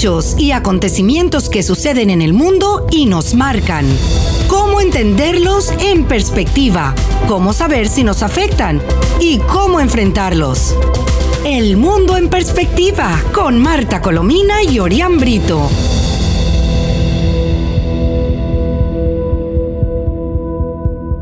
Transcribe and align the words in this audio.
hechos 0.00 0.34
y 0.38 0.52
acontecimientos 0.52 1.50
que 1.50 1.62
suceden 1.62 2.08
en 2.08 2.22
el 2.22 2.32
mundo 2.32 2.86
y 2.90 3.04
nos 3.04 3.34
marcan. 3.34 3.84
Cómo 4.48 4.80
entenderlos 4.80 5.70
en 5.78 6.06
perspectiva, 6.06 6.94
cómo 7.28 7.52
saber 7.52 7.86
si 7.86 8.02
nos 8.02 8.22
afectan 8.22 8.80
y 9.20 9.40
cómo 9.40 9.78
enfrentarlos. 9.78 10.74
El 11.44 11.76
mundo 11.76 12.16
en 12.16 12.30
perspectiva 12.30 13.10
con 13.34 13.60
Marta 13.60 14.00
Colomina 14.00 14.62
y 14.62 14.78
Orián 14.78 15.18
Brito. 15.18 15.68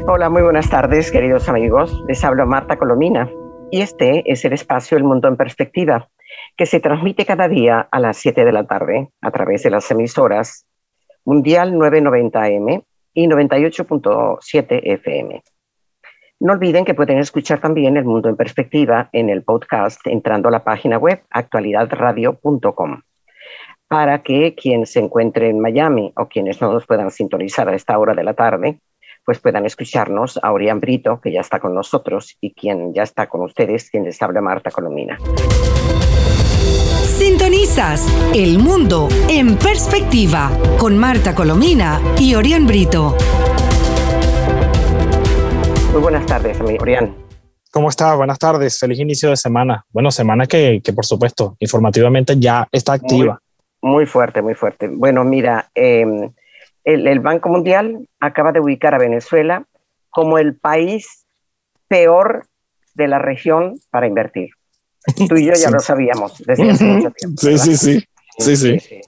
Hola, 0.06 0.30
muy 0.30 0.42
buenas 0.42 0.70
tardes, 0.70 1.10
queridos 1.10 1.48
amigos. 1.48 2.00
Les 2.06 2.22
hablo 2.22 2.46
Marta 2.46 2.78
Colomina 2.78 3.28
y 3.72 3.80
este 3.80 4.22
es 4.30 4.44
el 4.44 4.52
espacio 4.52 4.96
El 4.96 5.02
Mundo 5.02 5.26
en 5.26 5.36
Perspectiva, 5.36 6.08
que 6.58 6.66
se 6.66 6.80
transmite 6.80 7.24
cada 7.24 7.48
día 7.48 7.86
a 7.88 8.00
las 8.00 8.16
7 8.16 8.44
de 8.44 8.52
la 8.52 8.66
tarde 8.66 9.10
a 9.20 9.30
través 9.30 9.62
de 9.62 9.70
las 9.70 9.88
emisoras 9.92 10.66
Mundial 11.24 11.72
990M 11.74 12.84
y 13.14 13.28
98.7 13.28 14.80
FM. 14.82 15.42
No 16.40 16.52
olviden 16.52 16.84
que 16.84 16.94
pueden 16.94 17.18
escuchar 17.18 17.60
también 17.60 17.96
El 17.96 18.04
Mundo 18.04 18.28
en 18.28 18.36
Perspectiva 18.36 19.08
en 19.12 19.30
el 19.30 19.44
podcast 19.44 20.04
entrando 20.06 20.48
a 20.48 20.52
la 20.52 20.64
página 20.64 20.98
web 20.98 21.22
actualidadradio.com 21.30 23.02
para 23.86 24.22
que 24.22 24.54
quien 24.56 24.84
se 24.84 24.98
encuentre 24.98 25.48
en 25.48 25.60
Miami 25.60 26.12
o 26.16 26.26
quienes 26.26 26.60
no 26.60 26.72
nos 26.72 26.86
puedan 26.86 27.12
sintonizar 27.12 27.68
a 27.68 27.76
esta 27.76 27.96
hora 27.98 28.14
de 28.14 28.24
la 28.24 28.34
tarde, 28.34 28.80
pues 29.24 29.38
puedan 29.38 29.64
escucharnos 29.64 30.38
a 30.42 30.52
Orián 30.52 30.80
Brito, 30.80 31.20
que 31.20 31.32
ya 31.32 31.40
está 31.40 31.60
con 31.60 31.74
nosotros, 31.74 32.36
y 32.40 32.52
quien 32.52 32.92
ya 32.92 33.04
está 33.04 33.28
con 33.28 33.42
ustedes, 33.42 33.90
quien 33.90 34.04
les 34.04 34.20
habla 34.20 34.40
Marta 34.40 34.70
Colomina. 34.70 35.18
Sintonizas 37.18 38.06
El 38.34 38.58
Mundo 38.58 39.08
en 39.28 39.56
Perspectiva 39.56 40.50
con 40.78 40.98
Marta 40.98 41.34
Colomina 41.34 42.00
y 42.18 42.34
Orián 42.34 42.66
Brito. 42.66 43.16
Muy 45.92 46.02
buenas 46.02 46.26
tardes, 46.26 46.60
Orián. 46.60 47.14
¿Cómo 47.70 47.88
está? 47.88 48.14
Buenas 48.14 48.38
tardes. 48.38 48.78
Feliz 48.78 48.98
inicio 48.98 49.30
de 49.30 49.36
semana. 49.36 49.84
Bueno, 49.90 50.10
semana 50.10 50.46
que, 50.46 50.80
que 50.82 50.92
por 50.92 51.04
supuesto, 51.04 51.56
informativamente 51.58 52.34
ya 52.38 52.66
está 52.72 52.94
activa. 52.94 53.40
Muy, 53.82 54.06
fuerte, 54.06 54.42
muy 54.42 54.54
fuerte. 54.54 54.88
Bueno, 54.88 55.24
mira, 55.24 55.70
em, 55.74 56.30
el, 56.84 57.06
el 57.06 57.20
Banco 57.20 57.48
Mundial 57.48 58.08
acaba 58.20 58.52
de 58.52 58.60
ubicar 58.60 58.94
a 58.94 58.98
Venezuela 58.98 59.64
como 60.10 60.38
el 60.38 60.56
país 60.56 61.26
peor 61.88 62.46
de 62.94 63.08
la 63.08 63.18
región 63.18 63.78
para 63.90 64.06
invertir. 64.06 64.50
Tú 65.28 65.36
y 65.36 65.46
yo 65.46 65.52
ya 65.54 65.70
lo 65.70 65.80
sabíamos 65.80 66.38
desde 66.44 66.70
hace 66.70 66.84
mucho 66.84 67.10
tiempo. 67.10 67.40
Sí, 67.40 67.58
sí, 67.58 67.76
sí, 67.76 68.04
sí, 68.38 68.56
sí, 68.56 69.00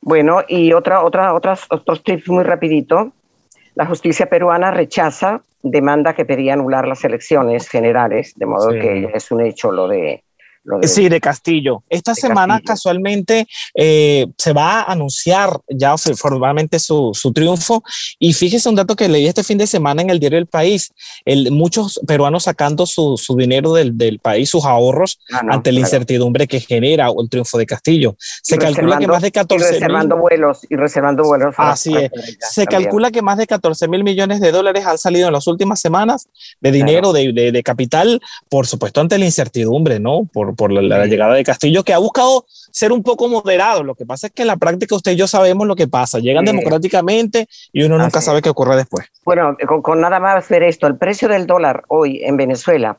Bueno, 0.00 0.42
y 0.46 0.72
otra, 0.72 1.02
otra, 1.02 1.34
otras, 1.34 1.66
otros 1.70 2.02
tips 2.04 2.28
muy 2.28 2.44
rapidito. 2.44 3.12
La 3.74 3.86
justicia 3.86 4.26
peruana 4.26 4.70
rechaza 4.70 5.42
demanda 5.62 6.14
que 6.14 6.24
pedía 6.24 6.54
anular 6.54 6.86
las 6.86 7.04
elecciones 7.04 7.68
generales, 7.68 8.32
de 8.36 8.46
modo 8.46 8.70
que 8.70 9.10
es 9.14 9.30
un 9.30 9.40
hecho 9.40 9.72
lo 9.72 9.88
de 9.88 10.22
sí, 10.82 11.08
de 11.08 11.20
Castillo. 11.20 11.82
Esta 11.88 12.14
semana 12.14 12.60
casualmente 12.64 13.46
eh, 13.74 14.26
se 14.36 14.52
va 14.52 14.80
a 14.80 14.92
anunciar 14.92 15.60
ya 15.68 15.96
formalmente 15.96 16.78
su, 16.78 17.12
su, 17.14 17.32
triunfo 17.32 17.82
y 18.18 18.32
fíjese 18.32 18.68
un 18.68 18.74
dato 18.74 18.96
que 18.96 19.08
leí 19.08 19.26
este 19.26 19.44
fin 19.44 19.58
de 19.58 19.66
semana 19.66 20.02
en 20.02 20.10
el 20.10 20.18
diario 20.18 20.38
El 20.38 20.46
País, 20.46 20.92
el, 21.24 21.50
muchos 21.50 22.00
peruanos 22.06 22.44
sacando 22.44 22.86
su, 22.86 23.16
su 23.16 23.36
dinero 23.36 23.72
del, 23.72 23.96
del, 23.96 24.18
país, 24.18 24.50
sus 24.50 24.64
ahorros, 24.64 25.20
ah, 25.32 25.42
ante 25.50 25.72
la 25.72 25.80
incertidumbre 25.80 26.46
que 26.46 26.60
genera 26.60 27.08
el 27.08 27.28
triunfo 27.28 27.58
de 27.58 27.66
Castillo. 27.66 28.16
Se 28.18 28.58
calcula 28.58 28.98
que 28.98 29.06
más 29.06 29.22
de 29.22 29.32
14 29.32 29.64
y 29.64 29.72
reservando 29.72 30.16
vuelos 30.16 30.60
y 30.68 30.76
reservando 30.76 31.24
vuelos. 31.24 31.54
Así 31.56 31.94
es. 31.96 32.10
Se 32.40 32.66
calcula 32.66 33.10
que 33.10 33.22
más 33.22 33.38
de 33.38 33.46
14 33.46 33.88
mil 33.88 34.04
millones 34.04 34.40
de 34.40 34.52
dólares 34.52 34.86
han 34.86 34.98
salido 34.98 35.28
en 35.28 35.32
las 35.32 35.46
últimas 35.46 35.80
semanas 35.80 36.28
de 36.60 36.72
dinero, 36.72 37.12
de, 37.12 37.32
de, 37.32 37.52
de, 37.52 37.62
capital, 37.62 38.20
por 38.48 38.66
supuesto 38.66 39.00
ante 39.00 39.18
la 39.18 39.24
incertidumbre, 39.24 40.00
¿no? 40.00 40.28
Por, 40.32 40.54
por 40.58 40.70
la, 40.72 41.06
llegada 41.06 41.34
de 41.34 41.44
Castillo, 41.44 41.84
que 41.84 41.94
ha 41.94 41.98
buscado 41.98 42.44
ser 42.48 42.90
un 42.90 43.04
poco 43.04 43.28
moderado. 43.28 43.84
Lo 43.84 43.94
que 43.94 44.04
pasa 44.04 44.26
es 44.26 44.32
que 44.32 44.42
en 44.42 44.48
la 44.48 44.56
práctica 44.56 44.96
usted 44.96 45.12
y 45.12 45.16
yo 45.16 45.28
sabemos 45.28 45.68
lo 45.68 45.76
que 45.76 45.86
pasa. 45.86 46.18
Llegan 46.18 46.44
democráticamente 46.44 47.46
y 47.72 47.84
uno 47.84 47.96
nunca 47.96 48.20
sabe 48.20 48.42
qué 48.42 48.50
ocurre 48.50 48.74
después. 48.74 49.06
Bueno, 49.24 49.56
con, 49.82 50.00
nada 50.00 50.18
más 50.18 50.48
ver 50.48 50.64
esto, 50.64 50.88
el 50.88 50.98
precio 50.98 51.28
del 51.28 51.46
dólar 51.46 51.84
hoy 51.86 52.24
en 52.24 52.36
Venezuela 52.36 52.98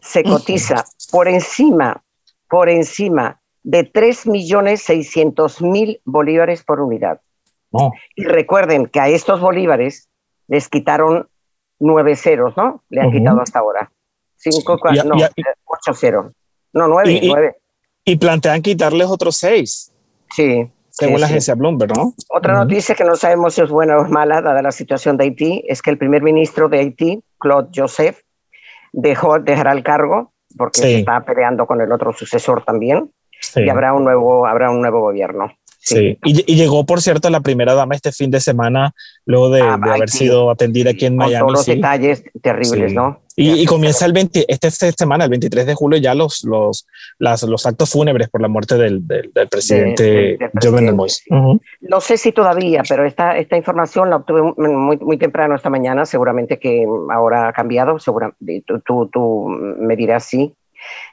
se 0.00 0.24
cotiza 0.24 0.86
por 1.10 1.28
encima, 1.28 2.02
por 2.48 2.70
encima 2.70 3.42
de 3.62 3.92
3.600.000 3.92 6.00
bolívares 6.04 6.64
por 6.64 6.80
unidad. 6.80 7.20
Y 8.14 8.24
recuerden 8.24 8.86
que 8.86 9.00
a 9.00 9.08
estos 9.08 9.38
bolívares 9.38 10.08
les 10.48 10.70
quitaron 10.70 11.28
nueve 11.78 12.16
ceros, 12.16 12.56
¿no? 12.56 12.82
Le 12.88 13.02
han 13.02 13.12
quitado 13.12 13.42
hasta 13.42 13.58
ahora. 13.58 13.92
Cinco, 14.36 14.78
no, 15.04 15.14
ocho 15.66 15.92
ceros. 15.92 16.32
No, 16.72 16.88
nueve, 16.88 17.12
y, 17.12 17.28
nueve. 17.28 17.56
Y 18.04 18.16
plantean 18.16 18.62
quitarles 18.62 19.06
otros 19.08 19.36
seis. 19.36 19.92
Sí. 20.34 20.70
Según 20.90 21.20
la 21.20 21.26
agencia 21.26 21.54
Bloomberg, 21.54 21.94
¿no? 21.94 22.14
Otra 22.30 22.54
noticia 22.54 22.94
que 22.94 23.04
no 23.04 23.16
sabemos 23.16 23.54
si 23.54 23.60
es 23.60 23.68
buena 23.68 23.98
o 23.98 24.04
es 24.04 24.10
mala, 24.10 24.40
dada 24.40 24.62
la 24.62 24.72
situación 24.72 25.18
de 25.18 25.24
Haití, 25.24 25.62
es 25.68 25.82
que 25.82 25.90
el 25.90 25.98
primer 25.98 26.22
ministro 26.22 26.70
de 26.70 26.78
Haití, 26.78 27.22
Claude 27.38 27.68
Joseph, 27.74 28.18
dejó, 28.92 29.38
dejará 29.38 29.72
el 29.72 29.82
cargo 29.82 30.32
porque 30.56 30.80
se 30.80 30.98
está 31.00 31.22
peleando 31.22 31.66
con 31.66 31.82
el 31.82 31.92
otro 31.92 32.14
sucesor 32.14 32.64
también 32.64 33.10
y 33.54 33.68
habrá 33.68 33.92
un 33.92 34.04
nuevo, 34.04 34.46
habrá 34.46 34.70
un 34.70 34.80
nuevo 34.80 35.00
gobierno. 35.00 35.52
Sí, 35.78 36.18
Y, 36.24 36.56
llegó, 36.56 36.84
por 36.84 37.00
cierto, 37.00 37.30
la 37.30 37.40
primera 37.40 37.74
dama 37.74 37.94
este 37.94 38.10
fin 38.10 38.30
de 38.30 38.40
semana, 38.40 38.92
luego 39.24 39.50
de, 39.50 39.60
ah, 39.60 39.74
haber 39.74 40.10
sido 40.10 40.50
atendida 40.50 40.90
aquí 40.90 41.06
en 41.06 41.14
Miami. 41.14 41.44
Con 41.44 41.54
todos 41.54 41.68
los 41.68 41.76
detalles 41.76 42.24
terribles, 42.42 42.92
¿no? 42.92 43.20
Y, 43.38 43.66
comienza 43.66 44.06
el 44.06 44.14
20, 44.14 44.46
este, 44.48 44.68
esta 44.68 44.90
semana, 44.92 45.24
el 45.24 45.30
23 45.30 45.66
de 45.66 45.74
julio, 45.74 45.98
ya 45.98 46.14
los, 46.14 46.42
los, 46.44 46.86
las, 47.18 47.42
los 47.42 47.66
actos 47.66 47.90
fúnebres 47.90 48.30
por 48.30 48.40
la 48.40 48.48
muerte 48.48 48.78
del, 48.78 49.06
del, 49.06 49.30
presidente 49.50 50.38
Jovenel 50.62 50.94
Moïse. 50.94 51.20
No 51.82 52.00
sé 52.00 52.16
si 52.16 52.32
todavía, 52.32 52.82
pero 52.88 53.04
esta, 53.04 53.36
esta 53.36 53.58
información 53.58 54.08
la 54.08 54.16
obtuve 54.16 54.54
muy, 54.56 54.96
muy 54.96 55.18
temprano 55.18 55.54
esta 55.54 55.68
mañana, 55.68 56.06
seguramente 56.06 56.58
que 56.58 56.86
ahora 57.10 57.48
ha 57.48 57.52
cambiado, 57.52 57.98
seguramente, 57.98 58.64
tú, 58.66 58.80
tú, 58.80 59.10
tú 59.12 59.48
me 59.48 59.96
dirás 59.96 60.24
sí. 60.24 60.54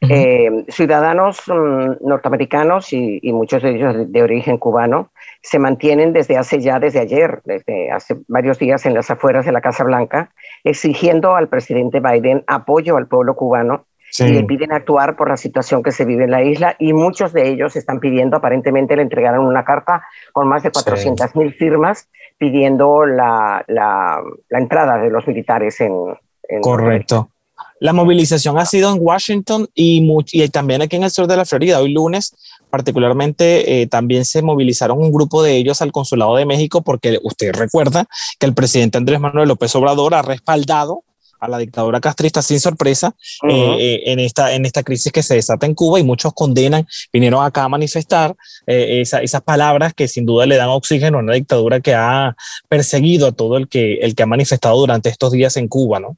Eh, 0.01 0.65
ciudadanos 0.67 1.41
mm, 1.47 2.05
norteamericanos 2.07 2.91
y, 2.93 3.19
y, 3.21 3.31
muchos 3.31 3.63
de 3.63 3.75
ellos 3.75 3.95
de, 3.95 4.05
de, 4.05 4.21
origen 4.21 4.57
cubano 4.57 5.11
se 5.41 5.59
mantienen 5.59 6.13
desde 6.13 6.37
hace 6.37 6.59
ya, 6.59 6.79
desde 6.79 6.99
ayer, 6.99 7.41
desde 7.45 7.91
hace 7.91 8.17
varios 8.27 8.59
días 8.59 8.85
en 8.85 8.93
las 8.93 9.09
afueras 9.09 9.45
de 9.45 9.51
la 9.51 9.61
Casa 9.61 9.83
Blanca, 9.83 10.31
exigiendo 10.63 11.35
al 11.35 11.47
presidente 11.47 11.99
Biden 11.99 12.43
apoyo 12.47 12.97
al 12.97 13.07
pueblo 13.07 13.35
cubano 13.35 13.85
y 14.19 14.31
le 14.31 14.43
piden 14.43 14.71
actuar 14.71 15.15
por 15.15 15.29
la 15.29 15.37
situación 15.37 15.81
que 15.81 15.91
se 15.91 16.05
vive 16.05 16.25
en 16.25 16.31
la 16.31 16.43
isla 16.43 16.75
y 16.77 16.93
muchos 16.93 17.33
de 17.33 17.49
ellos 17.49 17.75
están 17.75 17.99
pidiendo, 17.99 18.37
aparentemente 18.37 18.95
le 18.95 19.01
entregaron 19.01 19.45
una 19.45 19.65
carta 19.65 20.03
con 20.31 20.47
más 20.47 20.61
de 20.61 20.71
400 20.71 21.35
mil 21.35 21.53
firmas 21.53 22.09
pidiendo 22.37 23.05
la, 23.05 23.63
la, 23.67 24.21
la, 24.49 24.59
entrada 24.59 24.97
de 24.97 25.09
los 25.09 25.27
militares 25.27 25.81
en... 25.81 25.93
en 26.47 26.61
Correcto. 26.61 27.29
La 27.83 27.91
movilización 27.91 28.57
ha 28.57 28.65
sido 28.65 28.93
en 28.93 28.97
Washington 29.01 29.67
y, 29.75 30.09
y, 30.31 30.47
también 30.47 30.81
aquí 30.81 30.95
en 30.95 31.03
el 31.03 31.11
sur 31.11 31.27
de 31.27 31.35
la 31.35 31.43
Florida. 31.43 31.81
Hoy 31.81 31.91
lunes, 31.91 32.33
particularmente, 32.69 33.81
eh, 33.81 33.87
también 33.87 34.23
se 34.23 34.41
movilizaron 34.41 34.99
un 34.99 35.11
grupo 35.11 35.43
de 35.43 35.57
ellos 35.57 35.81
al 35.81 35.91
Consulado 35.91 36.33
de 36.37 36.45
México 36.45 36.81
porque 36.81 37.19
usted 37.23 37.51
recuerda 37.51 38.05
que 38.39 38.45
el 38.45 38.53
presidente 38.53 38.97
Andrés 38.97 39.19
Manuel 39.19 39.49
López 39.49 39.75
Obrador 39.75 40.13
ha 40.15 40.21
respaldado 40.21 41.03
a 41.41 41.49
la 41.49 41.57
dictadura 41.57 41.99
castrista 41.99 42.41
sin 42.41 42.61
sorpresa 42.61 43.13
uh 43.41 43.47
-huh. 43.47 43.77
eh, 43.77 44.03
en, 44.05 44.19
esta, 44.19 44.53
en 44.53 44.65
esta 44.65 44.81
crisis 44.81 45.11
que 45.11 45.21
se 45.21 45.35
desata 45.35 45.65
en 45.65 45.75
Cuba 45.75 45.99
y 45.99 46.03
muchos 46.03 46.31
condenan, 46.33 46.87
vinieron 47.11 47.43
acá 47.43 47.65
a 47.65 47.67
manifestar 47.67 48.33
eh, 48.65 49.01
esa, 49.01 49.21
esas 49.21 49.41
palabras 49.41 49.93
que 49.93 50.07
sin 50.07 50.25
duda 50.25 50.45
le 50.45 50.55
dan 50.55 50.69
oxígeno 50.69 51.17
a 51.17 51.21
una 51.21 51.33
dictadura 51.33 51.81
que 51.81 51.93
ha 51.93 52.33
perseguido 52.69 53.27
a 53.27 53.33
todo 53.33 53.57
el 53.57 53.67
que, 53.67 53.95
el 53.95 54.15
que 54.15 54.23
ha 54.23 54.25
manifestado 54.25 54.79
durante 54.79 55.09
estos 55.09 55.33
días 55.33 55.57
en 55.57 55.67
Cuba, 55.67 55.99
¿no? 55.99 56.15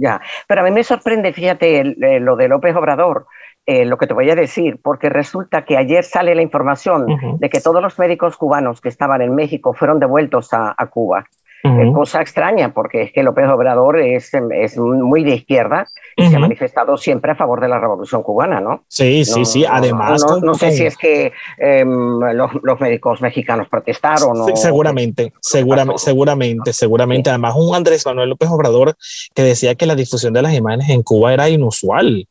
Ya, 0.00 0.20
pero 0.46 0.60
a 0.60 0.64
mí 0.64 0.70
me 0.70 0.84
sorprende, 0.84 1.32
fíjate, 1.32 1.80
el, 1.80 2.04
el, 2.04 2.22
lo 2.22 2.36
de 2.36 2.46
López 2.46 2.74
Obrador, 2.76 3.26
eh, 3.66 3.84
lo 3.84 3.98
que 3.98 4.06
te 4.06 4.14
voy 4.14 4.30
a 4.30 4.36
decir, 4.36 4.78
porque 4.80 5.08
resulta 5.08 5.64
que 5.64 5.76
ayer 5.76 6.04
sale 6.04 6.36
la 6.36 6.42
información 6.42 7.02
uh 7.02 7.16
-huh. 7.16 7.38
de 7.38 7.50
que 7.50 7.60
todos 7.60 7.82
los 7.82 7.98
médicos 7.98 8.36
cubanos 8.36 8.80
que 8.80 8.88
estaban 8.88 9.22
en 9.22 9.34
México 9.34 9.74
fueron 9.74 9.98
devueltos 9.98 10.54
a, 10.54 10.72
a 10.78 10.86
Cuba. 10.86 11.24
Uh 11.64 11.68
-huh. 11.68 11.92
cosa 11.92 12.20
extraña, 12.20 12.72
porque 12.72 13.02
es 13.02 13.12
que 13.12 13.22
López 13.22 13.48
Obrador 13.48 13.98
es, 13.98 14.30
es 14.34 14.76
muy 14.78 15.24
de 15.24 15.34
izquierda 15.34 15.86
y 16.16 16.22
uh 16.22 16.26
-huh. 16.26 16.30
se 16.30 16.36
ha 16.36 16.38
manifestado 16.38 16.96
siempre 16.96 17.32
a 17.32 17.34
favor 17.34 17.60
de 17.60 17.68
la 17.68 17.80
revolución 17.80 18.22
cubana, 18.22 18.60
¿no? 18.60 18.84
Sí, 18.88 19.24
sí, 19.24 19.40
no, 19.40 19.44
sí. 19.44 19.64
Además, 19.68 20.24
no, 20.24 20.36
no, 20.36 20.46
no 20.46 20.54
sé 20.54 20.70
si 20.72 20.86
es 20.86 20.96
que 20.96 21.32
eh, 21.58 21.84
los, 21.84 22.50
los, 22.62 22.80
médicos 22.80 23.20
mexicanos 23.20 23.68
protestaron. 23.68 24.46
Sí, 24.46 24.52
seguramente, 24.54 25.32
seguramente, 25.40 25.98
seguramente, 25.98 26.72
seguramente. 26.72 27.28
Sí. 27.28 27.30
Además, 27.30 27.54
un 27.56 27.74
Andrés 27.74 28.06
Manuel 28.06 28.30
López 28.30 28.48
Obrador 28.50 28.96
que 29.34 29.42
decía 29.42 29.74
que 29.74 29.86
la 29.86 29.96
difusión 29.96 30.32
de 30.32 30.42
las 30.42 30.54
imágenes 30.54 30.88
en 30.90 31.02
Cuba 31.02 31.34
era 31.34 31.48
inusual 31.48 32.28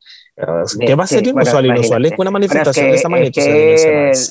¿Qué 0.80 0.94
va 0.94 1.06
a 1.06 1.08
ser 1.08 1.26
inusual? 1.26 1.66
inusual 1.66 2.06
es 2.06 2.14
una 2.16 2.30
manifestación 2.30 2.92
de 2.92 2.96
esa 2.96 3.10
magnitud. 3.10 3.42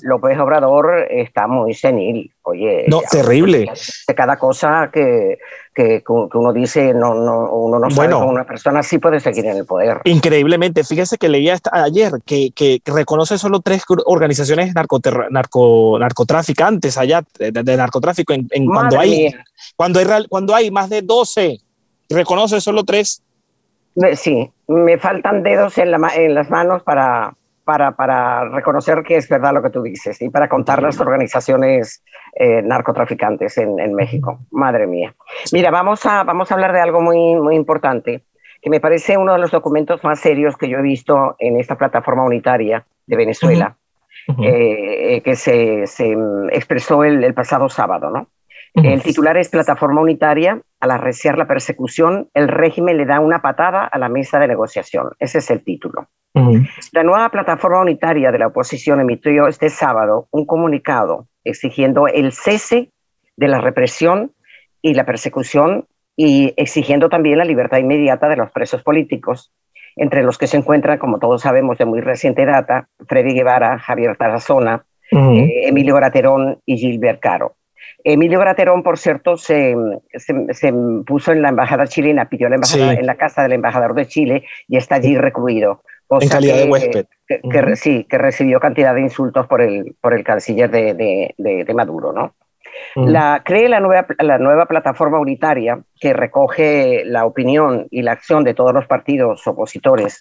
López 0.03 0.39
Obrador 0.39 1.05
está 1.11 1.49
muy 1.49 1.75
senil. 1.75 2.33
Oye, 2.43 2.85
no, 2.87 3.01
terrible. 3.11 3.69
De 4.07 4.15
cada 4.15 4.37
cosa 4.39 4.89
que, 4.93 5.39
que, 5.75 6.05
uno 6.07 6.53
dice, 6.53 6.95
no, 6.95 7.13
no, 7.15 7.51
uno 7.51 7.81
no 7.81 7.91
sabe 7.91 8.13
cómo 8.13 8.29
una 8.29 8.47
persona 8.47 8.81
así 8.81 8.99
puede 8.99 9.19
seguir 9.19 9.47
en 9.47 9.57
el 9.57 9.67
poder. 9.67 10.01
Increíblemente. 10.05 10.85
Fíjese 10.85 11.19
que 11.19 11.29
leía 11.29 11.59
ayer 11.73 12.13
que, 12.25 12.53
que 12.53 12.81
reconoce 12.85 13.37
solo 13.37 13.59
tres 13.59 13.83
organizaciones 14.05 14.75
narco, 14.75 15.99
narcotraficantes 15.99 16.99
allá, 16.99 17.25
de, 17.37 17.77
narcotráfico, 17.77 18.33
en, 18.33 18.67
cuando, 18.67 19.01
hay, 19.01 19.35
cuando, 19.75 19.99
hay, 19.99 20.27
cuando 20.29 20.55
hay 20.55 20.71
más 20.71 20.89
de 20.89 21.03
12, 21.03 21.59
reconoce 22.11 22.61
solo 22.61 22.85
tres. 22.85 23.25
Sí, 24.15 24.51
me 24.69 24.99
faltan 24.99 25.43
dedos 25.43 25.79
en, 25.79 25.91
la, 25.91 25.99
en 26.15 26.35
las 26.35 26.51
manos 26.51 26.83
para, 26.83 27.35
para, 27.65 27.93
para, 27.93 28.49
reconocer 28.51 29.03
que 29.03 29.17
es 29.17 29.29
verdad 29.29 29.55
lo 29.55 29.63
que 29.63 29.71
tú 29.71 29.83
dices 29.83 30.21
y 30.21 30.29
para 30.29 30.49
contar 30.49 30.83
las 30.83 31.01
organizaciones 31.01 32.03
eh, 32.35 32.61
narcotraficantes 32.63 33.57
en, 33.57 33.81
en, 33.81 33.95
México. 33.95 34.41
Madre 34.51 34.87
mía. 34.87 35.15
Mira, 35.53 35.71
vamos 35.71 36.05
a, 36.05 36.25
vamos 36.25 36.51
a 36.51 36.55
hablar 36.55 36.73
de 36.73 36.81
algo 36.81 37.01
muy, 37.01 37.37
muy 37.37 37.57
importante 37.57 38.23
que 38.61 38.71
me 38.71 38.81
parece 38.81 39.17
uno 39.17 39.33
de 39.33 39.39
los 39.39 39.51
documentos 39.51 40.03
más 40.05 40.21
serios 40.21 40.57
que 40.57 40.69
yo 40.69 40.79
he 40.79 40.83
visto 40.83 41.37
en 41.39 41.59
esta 41.59 41.79
plataforma 41.79 42.25
unitaria 42.25 42.85
de 43.07 43.17
Venezuela, 43.17 43.77
eh, 44.43 45.23
que 45.25 45.37
se, 45.37 45.87
se 45.87 46.17
expresó 46.51 47.05
el, 47.05 47.23
el, 47.23 47.33
pasado 47.33 47.69
sábado, 47.69 48.11
¿no? 48.11 48.29
El 48.77 49.03
titular 49.03 49.37
es 49.39 49.49
Plataforma 49.49 50.03
Unitaria. 50.03 50.61
Al 50.81 50.91
arreciar 50.91 51.39
la 51.39 51.47
persecución, 51.47 52.29
el 52.35 52.49
régimen 52.49 52.99
le 52.99 53.07
da 53.07 53.21
una 53.21 53.41
patada 53.41 53.85
a 53.85 53.99
la 53.99 54.11
mesa 54.11 54.39
de 54.39 54.49
negociación. 54.49 55.09
Ese 55.19 55.39
es 55.39 55.51
el 55.51 55.65
título. 55.65 56.09
La 56.93 57.03
nueva 57.03 57.31
Plataforma 57.31 57.81
Unitaria 57.81 58.31
de 58.31 58.39
la 58.39 58.49
oposición 58.49 59.01
emitió 59.01 59.49
este 59.49 59.71
sábado 59.71 60.29
un 60.31 60.45
comunicado 60.45 61.29
exigiendo 61.45 62.09
el 62.09 62.33
cese 62.33 62.91
de 63.37 63.49
la 63.49 63.59
represión 63.59 64.33
y 64.83 64.93
la 64.93 65.07
persecución 65.07 65.87
y 66.15 66.53
exigiendo 66.59 67.09
también 67.09 67.39
la 67.39 67.45
libertad 67.45 67.79
inmediata 67.79 68.29
de 68.29 68.37
los 68.37 68.51
presos 68.51 68.83
políticos, 68.83 69.53
entre 69.97 70.23
los 70.23 70.37
que 70.37 70.47
se 70.47 70.59
encuentran, 70.59 70.99
como 70.99 71.19
todos 71.19 71.41
sabemos, 71.41 71.79
de 71.79 71.87
muy 71.87 72.03
reciente 72.03 72.45
data, 72.45 72.89
Freddy 73.09 73.33
Guevara, 73.33 73.79
Javier 73.79 74.17
Tarazona, 74.17 74.85
eh, 75.11 75.69
Emilio 75.69 75.95
Graterón 75.95 76.61
y 76.67 76.77
Gilbert 76.77 77.21
Caro. 77.21 77.56
Emilio 78.09 78.39
Graterón, 78.39 78.85
por 78.85 78.99
cierto, 78.99 79.37
se, 79.37 79.75
se, 80.15 80.73
puso 81.05 81.33
en 81.33 81.43
la 81.43 81.49
embajada 81.49 81.89
chilena, 81.89 82.29
pidió 82.29 82.49
la 82.49 82.55
embajada 82.55 82.93
en 82.93 83.05
la 83.05 83.17
casa 83.17 83.43
del 83.43 83.55
embajador 83.55 83.95
de 83.95 84.07
Chile 84.07 84.45
y 84.69 84.77
está 84.77 84.95
allí 84.95 85.19
recluido. 85.19 85.83
en 86.09 86.29
calidad 86.29 86.55
de 86.55 86.71
huésped. 86.71 87.07
Que, 87.27 87.75
Sí, 87.75 88.05
que 88.09 88.17
recibió 88.17 88.61
cantidad 88.61 88.95
de 88.95 89.01
insultos 89.01 89.49
por 89.49 89.61
el, 89.61 89.97
por 90.01 90.15
el 90.15 90.23
canciller 90.23 90.71
de, 90.71 90.95
de, 90.95 91.65
de, 91.65 91.75
Maduro, 91.75 92.13
¿no? 92.13 92.37
La, 92.95 93.43
cree 93.45 93.69
la 93.69 93.81
nueva, 93.81 94.07
la 94.21 94.39
nueva 94.39 94.67
plataforma 94.67 95.19
unitaria 95.19 95.81
que 96.01 96.13
recoge 96.13 97.03
la 97.05 97.27
opinión 97.27 97.89
y 97.91 98.03
la 98.03 98.13
acción 98.13 98.45
de 98.45 98.55
todos 98.55 98.73
los 98.73 98.87
partidos 98.87 99.45
opositores 99.49 100.21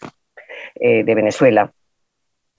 eh, 0.73 1.03
de 1.03 1.15
Venezuela 1.15 1.71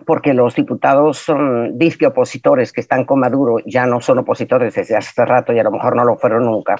porque 0.05 0.35
los 0.35 0.55
diputados 0.55 1.19
son 1.19 1.79
disque 1.79 2.07
opositores 2.07 2.73
que 2.73 2.81
están 2.81 3.05
con 3.05 3.21
Maduro 3.21 3.57
ya 3.65 3.87
no 3.87 4.01
son 4.01 4.19
opositores 4.19 4.75
desde 4.75 4.97
hace 4.97 5.25
rato 5.25 5.53
y 5.53 5.59
a 5.59 5.65
lo 5.65 5.71
mejor 5.71 5.97
no 5.97 6.05
lo 6.05 6.17
fueron 6.17 6.45
nunca. 6.45 6.77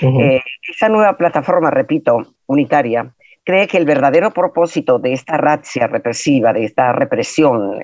Eh, 0.00 0.40
esa 0.68 0.88
nueva 0.88 1.16
plataforma, 1.16 1.70
repito, 1.70 2.34
unitaria, 2.46 3.12
cree 3.44 3.66
que 3.66 3.76
el 3.76 3.84
verdadero 3.84 4.32
propósito 4.32 4.98
de 4.98 5.12
esta 5.12 5.36
razzia 5.36 5.86
represiva, 5.86 6.52
de 6.52 6.64
esta 6.64 6.92
represión 6.92 7.78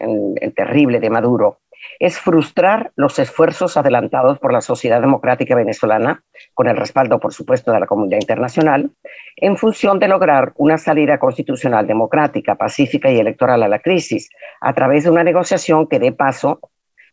terrible 0.54 1.00
de 1.00 1.10
Maduro, 1.10 1.58
es 1.98 2.18
frustrar 2.18 2.92
los 2.96 3.18
esfuerzos 3.18 3.76
adelantados 3.76 4.38
por 4.38 4.52
la 4.52 4.60
sociedad 4.60 5.00
democrática 5.00 5.54
venezolana, 5.54 6.22
con 6.54 6.68
el 6.68 6.76
respaldo, 6.76 7.18
por 7.18 7.32
supuesto, 7.32 7.72
de 7.72 7.80
la 7.80 7.86
comunidad 7.86 8.20
internacional, 8.20 8.90
en 9.36 9.56
función 9.56 9.98
de 9.98 10.08
lograr 10.08 10.52
una 10.56 10.78
salida 10.78 11.18
constitucional 11.18 11.86
democrática, 11.86 12.54
pacífica 12.54 13.10
y 13.10 13.18
electoral 13.18 13.62
a 13.62 13.68
la 13.68 13.78
crisis, 13.78 14.28
a 14.60 14.72
través 14.72 15.04
de 15.04 15.10
una 15.10 15.24
negociación 15.24 15.86
que 15.86 15.98
dé 15.98 16.12
paso 16.12 16.60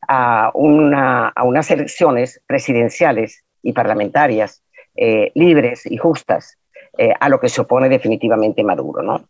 a, 0.07 0.51
unas 0.53 1.71
elecciones 1.71 2.41
presidenciales 2.47 3.43
y 3.61 3.73
parlamentarias 3.73 4.63
eh, 4.95 5.31
libres 5.35 5.85
y 5.85 5.97
justas, 5.97 6.57
eh, 6.97 7.13
a 7.19 7.29
lo 7.29 7.39
que 7.39 7.49
se 7.49 7.61
opone 7.61 7.89
definitivamente 7.89 8.63
Maduro. 8.63 9.03
¿no? 9.03 9.23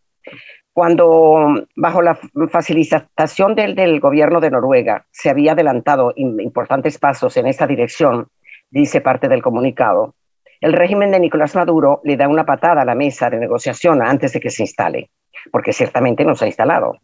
Cuando 0.74 1.66
bajo 1.76 2.02
la 2.02 2.18
facilitación 2.50 3.56
del, 3.56 4.00
gobierno 4.00 4.40
de 4.40 4.50
Noruega 4.50 5.06
se 5.12 5.30
había 5.30 5.52
adelantado 5.52 6.14
importantes 6.16 6.98
pasos 6.98 7.36
en 7.38 7.48
esa 7.48 7.68
dirección, 7.68 8.30
dice 8.70 9.02
parte 9.02 9.28
del 9.28 9.42
comunicado, 9.42 10.16
el 10.62 10.74
régimen 10.74 11.12
de 11.12 11.20
Nicolás 11.20 11.56
Maduro 11.56 12.02
le 12.04 12.18
da 12.18 12.28
una 12.28 12.46
patada 12.46 12.82
a 12.82 12.86
la 12.86 12.96
mesa 12.96 13.30
de 13.30 13.40
negociación 13.40 14.02
antes 14.02 14.34
de 14.34 14.40
que 14.40 14.50
se 14.50 14.64
instale, 14.64 15.10
porque 15.52 15.74
ciertamente 15.74 16.24
no 16.24 16.36
se 16.36 16.46
ha 16.46 16.48
instalado. 16.48 16.98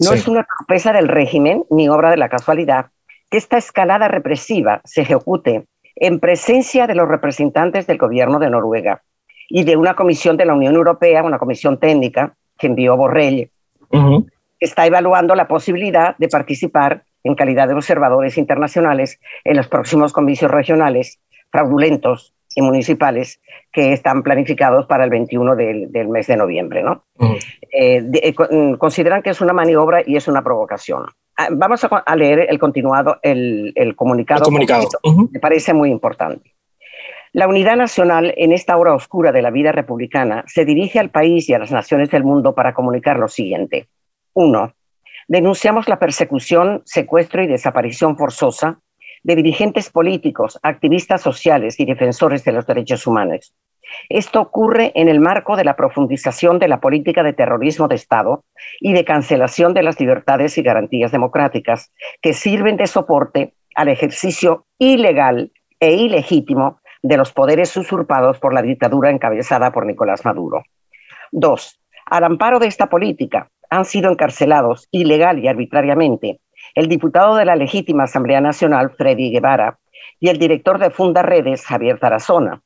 No 0.00 0.12
es 0.12 0.26
una 0.28 0.46
sorpresa 0.58 0.92
del 0.92 1.08
régimen 1.08 1.64
ni 1.70 1.88
obra 1.88 2.10
de 2.10 2.16
la 2.16 2.28
casualidad 2.28 2.86
que 3.30 3.38
esta 3.38 3.56
escalada 3.56 4.08
represiva 4.08 4.80
se 4.84 5.02
ejecute 5.02 5.66
en 5.96 6.20
presencia 6.20 6.86
de 6.86 6.94
los 6.94 7.08
representantes 7.08 7.86
del 7.86 7.98
gobierno 7.98 8.38
de 8.38 8.50
Noruega 8.50 9.02
y 9.48 9.64
de 9.64 9.76
una 9.76 9.94
comisión 9.94 10.36
de 10.36 10.44
la 10.44 10.54
Unión 10.54 10.74
Europea, 10.74 11.22
una 11.22 11.38
comisión 11.38 11.78
técnica, 11.78 12.34
que 12.58 12.66
envió 12.66 12.96
Borrell, 12.96 13.50
está 14.58 14.86
evaluando 14.86 15.34
la 15.34 15.46
posibilidad 15.46 16.16
de 16.16 16.28
participar 16.28 17.04
en 17.22 17.34
calidad 17.34 17.68
de 17.68 17.74
observadores 17.74 18.38
internacionales 18.38 19.20
en 19.44 19.56
los 19.56 19.68
próximos 19.68 20.12
comicios 20.12 20.50
regionales 20.50 21.20
fraudulentos 21.50 22.34
y 22.54 22.62
municipales 22.62 23.40
que 23.70 23.92
están 23.92 24.22
planificados 24.22 24.86
para 24.86 25.04
el 25.04 25.10
21 25.10 25.56
del, 25.56 26.08
mes 26.08 26.26
de 26.26 26.36
noviembre. 26.36 26.82
¿no? 26.82 27.04
Eh, 27.70 28.02
eh, 28.14 28.34
mm, 28.50 28.74
consideran 28.74 29.22
que 29.22 29.30
es 29.30 29.40
una 29.40 29.52
maniobra 29.52 30.02
y 30.04 30.16
es 30.16 30.26
una 30.26 30.42
provocación. 30.42 31.06
Ah, 31.36 31.48
vamos 31.52 31.84
a, 31.84 32.16
leer 32.16 32.46
el 32.48 32.58
continuado, 32.58 33.18
el, 33.22 33.74
comunicado. 33.94 34.42
comunicado. 34.44 34.88
Me 35.30 35.38
parece 35.38 35.74
muy 35.74 35.90
importante. 35.90 36.55
La 37.36 37.48
unidad 37.48 37.76
nacional 37.76 38.32
en 38.38 38.50
esta 38.50 38.78
hora 38.78 38.94
oscura 38.94 39.30
de 39.30 39.42
la 39.42 39.50
vida 39.50 39.70
republicana 39.70 40.42
se 40.46 40.64
dirige 40.64 40.98
al 40.98 41.10
país 41.10 41.46
y 41.50 41.52
a 41.52 41.58
las 41.58 41.70
naciones 41.70 42.10
del 42.10 42.24
mundo 42.24 42.54
para 42.54 42.72
comunicar 42.72 43.18
lo 43.18 43.28
siguiente. 43.28 43.88
Uno, 44.32 44.72
denunciamos 45.28 45.86
la 45.86 45.98
persecución, 45.98 46.80
secuestro 46.86 47.42
y 47.42 47.46
desaparición 47.46 48.16
forzosa 48.16 48.80
de 49.22 49.36
dirigentes 49.36 49.90
políticos, 49.90 50.58
activistas 50.62 51.20
sociales 51.20 51.78
y 51.78 51.84
defensores 51.84 52.42
de 52.42 52.52
los 52.52 52.66
derechos 52.66 53.06
humanos. 53.06 53.54
Esto 54.08 54.40
ocurre 54.40 54.92
en 54.94 55.10
el 55.10 55.20
marco 55.20 55.56
de 55.56 55.64
la 55.64 55.76
profundización 55.76 56.58
de 56.58 56.68
la 56.68 56.80
política 56.80 57.22
de 57.22 57.34
terrorismo 57.34 57.86
de 57.86 57.96
Estado 57.96 58.46
y 58.80 58.94
de 58.94 59.04
cancelación 59.04 59.74
de 59.74 59.82
las 59.82 60.00
libertades 60.00 60.56
y 60.56 60.62
garantías 60.62 61.12
democráticas 61.12 61.92
que 62.22 62.32
sirven 62.32 62.78
de 62.78 62.86
soporte 62.86 63.52
al 63.74 63.88
ejercicio 63.88 64.64
ilegal 64.78 65.52
e 65.80 65.92
ilegítimo 65.92 66.80
de 67.06 67.16
los 67.16 67.32
poderes 67.32 67.76
usurpados 67.76 68.38
por 68.40 68.52
la 68.52 68.62
dictadura 68.62 69.10
encabezada 69.10 69.70
por 69.70 69.86
Nicolás 69.86 70.24
Maduro. 70.24 70.64
Dos, 71.30 71.80
al 72.04 72.24
amparo 72.24 72.58
de 72.58 72.66
esta 72.66 72.88
política 72.88 73.48
han 73.70 73.84
sido 73.84 74.10
encarcelados 74.10 74.88
ilegal 74.90 75.38
y 75.38 75.48
arbitrariamente 75.48 76.40
el 76.74 76.88
diputado 76.88 77.36
de 77.36 77.44
la 77.44 77.56
legítima 77.56 78.04
Asamblea 78.04 78.40
Nacional, 78.40 78.90
Freddy 78.90 79.30
Guevara, 79.30 79.78
y 80.18 80.28
el 80.28 80.38
director 80.38 80.78
de 80.78 80.90
Funda 80.90 81.22
Redes, 81.22 81.64
Javier 81.64 81.98
Tarazona. 81.98 82.62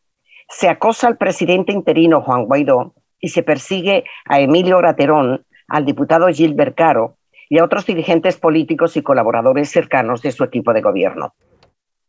Se 0.48 0.68
acosa 0.68 1.06
al 1.06 1.16
presidente 1.16 1.72
interino 1.72 2.22
Juan 2.22 2.46
Guaidó 2.46 2.94
y 3.20 3.28
se 3.28 3.42
persigue 3.42 4.04
a 4.24 4.40
Emilio 4.40 4.78
Graterón, 4.78 5.44
al 5.68 5.84
diputado 5.84 6.28
Gilbert 6.28 6.76
Caro 6.76 7.18
y 7.48 7.58
a 7.58 7.64
otros 7.64 7.86
dirigentes 7.86 8.38
políticos 8.38 8.96
y 8.96 9.02
colaboradores 9.02 9.70
cercanos 9.70 10.22
de 10.22 10.32
su 10.32 10.44
equipo 10.44 10.72
de 10.72 10.80
gobierno. 10.80 11.34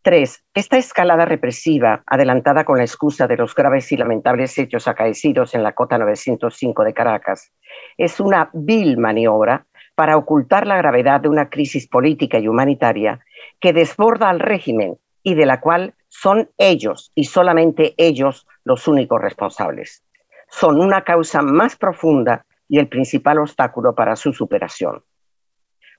Tres, 0.03 0.43
esta 0.55 0.77
escalada 0.77 1.25
represiva, 1.25 2.01
adelantada 2.07 2.65
con 2.65 2.77
la 2.77 2.83
excusa 2.83 3.27
de 3.27 3.37
los 3.37 3.53
graves 3.53 3.91
y 3.91 3.97
lamentables 3.97 4.57
hechos 4.57 4.87
acaecidos 4.87 5.53
en 5.53 5.61
la 5.61 5.73
cota 5.73 5.99
905 5.99 6.83
de 6.83 6.93
Caracas, 6.93 7.51
es 7.97 8.19
una 8.19 8.49
vil 8.51 8.97
maniobra 8.97 9.67
para 9.93 10.17
ocultar 10.17 10.65
la 10.65 10.77
gravedad 10.77 11.21
de 11.21 11.29
una 11.29 11.51
crisis 11.51 11.87
política 11.87 12.39
y 12.39 12.47
humanitaria 12.47 13.23
que 13.59 13.73
desborda 13.73 14.29
al 14.29 14.39
régimen 14.39 14.97
y 15.21 15.35
de 15.35 15.45
la 15.45 15.61
cual 15.61 15.93
son 16.07 16.49
ellos 16.57 17.11
y 17.13 17.25
solamente 17.25 17.93
ellos 17.97 18.47
los 18.63 18.87
únicos 18.87 19.21
responsables. 19.21 20.03
Son 20.49 20.81
una 20.81 21.03
causa 21.03 21.43
más 21.43 21.75
profunda 21.75 22.43
y 22.67 22.79
el 22.79 22.87
principal 22.87 23.37
obstáculo 23.37 23.93
para 23.93 24.15
su 24.15 24.33
superación. 24.33 25.03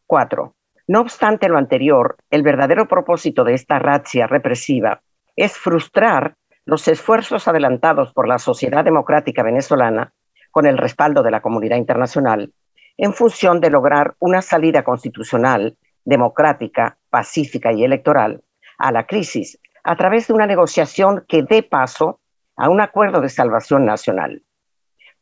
Cuatro, 0.07 0.57
no 0.89 1.01
obstante 1.01 1.49
lo 1.49 1.59
anterior, 1.59 2.17
el 2.31 2.43
verdadero 2.43 2.89
propósito 2.89 3.45
de 3.45 3.55
esta 3.55 3.79
razzia 3.79 4.27
represiva 4.27 5.03
es 5.37 5.57
frustrar 5.57 6.37
los 6.65 6.87
esfuerzos 6.89 7.49
adelantados 7.49 8.13
por 8.13 8.29
la 8.29 8.39
sociedad 8.39 8.85
democrática 8.85 9.43
venezolana, 9.43 10.13
con 10.51 10.67
el 10.67 10.79
respaldo 10.79 11.23
de 11.23 11.31
la 11.31 11.41
comunidad 11.41 11.77
internacional, 11.77 12.53
en 12.97 13.15
función 13.15 13.61
de 13.61 13.71
lograr 13.71 14.15
una 14.19 14.43
salida 14.43 14.83
constitucional, 14.83 15.77
democrática, 16.05 16.99
pacífica 17.11 17.73
y 17.73 17.85
electoral 17.85 18.43
a 18.79 18.93
la 18.93 19.07
crisis 19.07 19.59
a 19.85 19.97
través 19.97 20.29
de 20.29 20.35
una 20.35 20.47
negociación 20.47 21.25
que 21.27 21.43
dé 21.43 21.63
paso 21.63 22.21
a 22.57 22.69
un 22.69 22.81
acuerdo 22.81 23.21
de 23.21 23.29
salvación 23.29 23.85
nacional. 23.85 24.43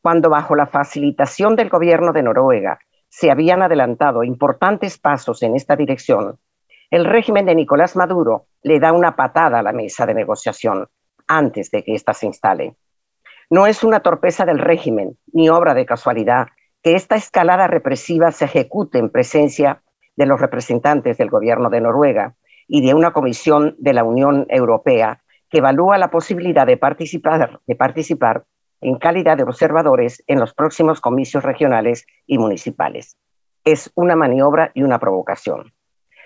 Cuando 0.03 0.31
bajo 0.31 0.55
la 0.57 0.67
facilitación 0.67 1.57
del 1.57 1.69
gobierno 1.69 2.13
de 2.13 2.23
Noruega 2.23 2.79
se 3.11 3.31
habían 3.31 3.61
adelantado 3.61 4.25
importantes 4.25 4.99
pasos 4.99 5.43
en 5.43 5.55
esta 5.57 5.77
dirección, 5.77 6.39
el 6.91 7.05
régimen 7.05 7.45
de 7.45 7.55
Nicolás 7.55 7.95
Maduro 7.97 8.47
le 8.63 8.81
da 8.81 8.93
una 8.93 9.15
patada 9.15 9.59
a 9.59 9.63
la 9.63 9.73
mesa 9.73 10.07
de 10.07 10.15
negociación 10.15 10.89
antes 11.27 11.71
de 11.71 11.85
que 11.85 11.95
ésta 11.95 12.15
se 12.15 12.27
instale. 12.27 12.77
No 13.51 13.67
es 13.67 13.85
una 13.85 14.01
torpeza 14.01 14.45
del 14.45 14.59
régimen 14.59 15.19
ni 15.33 15.49
obra 15.49 15.75
de 15.75 15.87
casualidad 15.87 16.49
que 16.83 16.95
esta 16.95 17.17
escalada 17.17 17.67
represiva 17.67 18.33
se 18.33 18.47
ejecute 18.47 18.99
en 18.99 19.11
presencia 19.11 19.83
de 20.17 20.27
los 20.27 20.41
representantes 20.41 21.19
del 21.19 21.31
gobierno 21.31 21.69
de 21.69 21.81
Noruega 21.81 22.35
y 22.67 22.85
de 22.85 22.95
una 22.95 23.13
comisión 23.13 23.75
de 23.79 23.93
la 23.93 24.05
Unión 24.05 24.47
Europea 24.49 25.23
que 25.49 25.59
evalúa 25.59 25.99
la 25.99 26.11
posibilidad 26.11 26.67
de 26.67 26.77
participar, 26.77 27.61
de 27.67 27.75
participar 27.77 28.45
en 28.81 28.97
calidad 28.97 29.37
de 29.37 29.43
observadores 29.43 30.23
en 30.27 30.41
los 30.41 30.55
próximos 30.55 31.01
comicios 31.01 31.43
regionales 31.43 32.07
y 32.27 32.39
municipales. 32.39 33.17
Es 33.65 33.91
una 33.95 34.17
maniobra 34.17 34.71
y 34.75 34.83
una 34.83 34.99
provocación. 34.99 35.73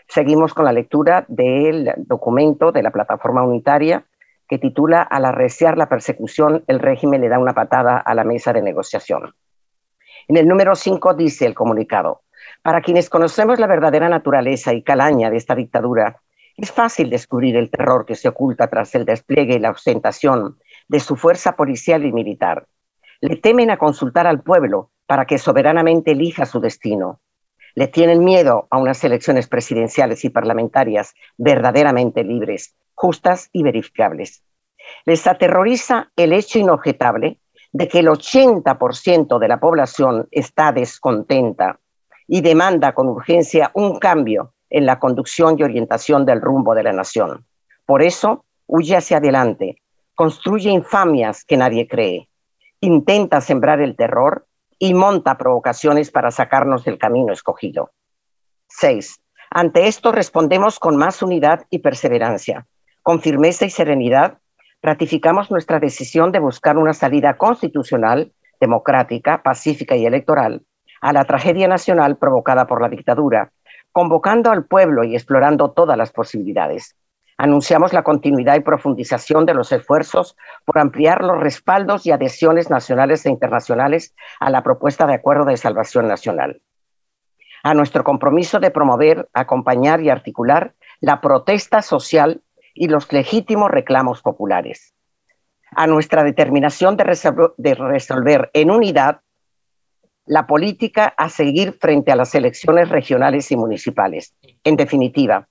Seguimos 0.08 0.54
con 0.54 0.64
la 0.64 0.72
lectura 0.72 1.24
del 1.28 1.92
documento 1.96 2.72
de 2.72 2.82
la 2.82 2.90
plataforma 2.90 3.42
unitaria 3.42 4.04
que 4.48 4.58
titula 4.58 5.02
Al 5.02 5.24
arreciar 5.24 5.78
la 5.78 5.88
persecución, 5.88 6.64
el 6.66 6.78
régimen 6.78 7.20
le 7.20 7.28
da 7.28 7.38
una 7.38 7.54
patada 7.54 7.98
a 7.98 8.14
la 8.14 8.24
mesa 8.24 8.52
de 8.52 8.62
negociación. 8.62 9.34
En 10.28 10.36
el 10.36 10.46
número 10.46 10.74
5 10.74 11.14
dice 11.14 11.46
el 11.46 11.54
comunicado, 11.54 12.22
para 12.62 12.82
quienes 12.82 13.10
conocemos 13.10 13.58
la 13.58 13.66
verdadera 13.66 14.08
naturaleza 14.08 14.72
y 14.72 14.82
calaña 14.82 15.30
de 15.30 15.38
esta 15.38 15.54
dictadura, 15.54 16.20
es 16.56 16.70
fácil 16.70 17.10
descubrir 17.10 17.56
el 17.56 17.70
terror 17.70 18.06
que 18.06 18.14
se 18.14 18.28
oculta 18.28 18.68
tras 18.68 18.94
el 18.94 19.04
despliegue 19.04 19.54
y 19.54 19.58
la 19.58 19.70
ostentación 19.70 20.58
de 20.88 21.00
su 21.00 21.16
fuerza 21.16 21.56
policial 21.56 22.04
y 22.04 22.12
militar. 22.12 22.66
Le 23.20 23.36
temen 23.36 23.70
a 23.70 23.78
consultar 23.78 24.26
al 24.26 24.42
pueblo 24.42 24.90
para 25.06 25.26
que 25.26 25.38
soberanamente 25.38 26.12
elija 26.12 26.46
su 26.46 26.60
destino. 26.60 27.20
Le 27.74 27.88
tienen 27.88 28.22
miedo 28.22 28.68
a 28.70 28.78
unas 28.78 29.02
elecciones 29.04 29.48
presidenciales 29.48 30.24
y 30.24 30.30
parlamentarias 30.30 31.14
verdaderamente 31.36 32.22
libres, 32.22 32.76
justas 32.94 33.50
y 33.52 33.62
verificables. 33.62 34.42
Les 35.04 35.26
aterroriza 35.26 36.10
el 36.16 36.32
hecho 36.32 36.58
inobjetable 36.58 37.40
de 37.72 37.88
que 37.88 37.98
el 37.98 38.06
80% 38.06 39.38
de 39.38 39.48
la 39.48 39.58
población 39.58 40.28
está 40.30 40.72
descontenta 40.72 41.80
y 42.28 42.40
demanda 42.40 42.94
con 42.94 43.08
urgencia 43.08 43.70
un 43.74 43.98
cambio 43.98 44.54
en 44.70 44.86
la 44.86 44.98
conducción 44.98 45.56
y 45.58 45.62
orientación 45.62 46.24
del 46.24 46.40
rumbo 46.40 46.74
de 46.74 46.84
la 46.84 46.92
nación. 46.92 47.44
Por 47.84 48.02
eso, 48.02 48.44
huye 48.66 48.96
hacia 48.96 49.18
adelante, 49.18 49.82
construye 50.14 50.70
infamias 50.70 51.44
que 51.44 51.56
nadie 51.56 51.88
cree, 51.88 52.28
intenta 52.80 53.40
sembrar 53.40 53.80
el 53.80 53.96
terror 53.96 54.46
y 54.78 54.94
monta 54.94 55.38
provocaciones 55.38 56.10
para 56.10 56.30
sacarnos 56.30 56.84
del 56.84 56.98
camino 56.98 57.32
escogido. 57.32 57.92
6. 58.68 59.20
Ante 59.50 59.86
esto 59.86 60.12
respondemos 60.12 60.78
con 60.78 60.96
más 60.96 61.22
unidad 61.22 61.64
y 61.70 61.78
perseverancia. 61.78 62.66
Con 63.02 63.20
firmeza 63.20 63.66
y 63.66 63.70
serenidad 63.70 64.38
ratificamos 64.82 65.50
nuestra 65.50 65.80
decisión 65.80 66.32
de 66.32 66.40
buscar 66.40 66.76
una 66.76 66.92
salida 66.92 67.36
constitucional, 67.36 68.32
democrática, 68.60 69.42
pacífica 69.42 69.96
y 69.96 70.06
electoral 70.06 70.62
a 71.00 71.12
la 71.12 71.24
tragedia 71.24 71.68
nacional 71.68 72.16
provocada 72.16 72.66
por 72.66 72.80
la 72.80 72.88
dictadura, 72.88 73.52
convocando 73.92 74.50
al 74.50 74.64
pueblo 74.64 75.04
y 75.04 75.14
explorando 75.14 75.70
todas 75.72 75.98
las 75.98 76.10
posibilidades. 76.12 76.96
Anunciamos 77.36 77.92
la 77.92 78.04
continuidad 78.04 78.54
y 78.56 78.60
profundización 78.60 79.44
de 79.44 79.54
los 79.54 79.72
esfuerzos 79.72 80.36
por 80.64 80.78
ampliar 80.78 81.22
los 81.22 81.40
respaldos 81.40 82.06
y 82.06 82.12
adhesiones 82.12 82.70
nacionales 82.70 83.26
e 83.26 83.30
internacionales 83.30 84.14
a 84.38 84.50
la 84.50 84.62
propuesta 84.62 85.06
de 85.06 85.14
acuerdo 85.14 85.44
de 85.44 85.56
salvación 85.56 86.06
nacional. 86.06 86.62
A 87.64 87.74
nuestro 87.74 88.04
compromiso 88.04 88.60
de 88.60 88.70
promover, 88.70 89.28
acompañar 89.32 90.00
y 90.00 90.10
articular 90.10 90.74
la 91.00 91.20
protesta 91.20 91.82
social 91.82 92.42
y 92.72 92.88
los 92.88 93.12
legítimos 93.12 93.70
reclamos 93.70 94.20
populares. 94.20 94.94
A 95.70 95.86
nuestra 95.86 96.22
determinación 96.22 96.96
de, 96.96 97.74
resolver 97.74 98.50
en 98.52 98.70
unidad 98.70 99.22
la 100.26 100.46
política 100.46 101.14
a 101.16 101.28
seguir 101.28 101.72
frente 101.72 102.12
a 102.12 102.16
las 102.16 102.34
elecciones 102.34 102.90
regionales 102.90 103.50
y 103.50 103.56
municipales. 103.56 104.34
En 104.62 104.76
definitiva, 104.76 105.48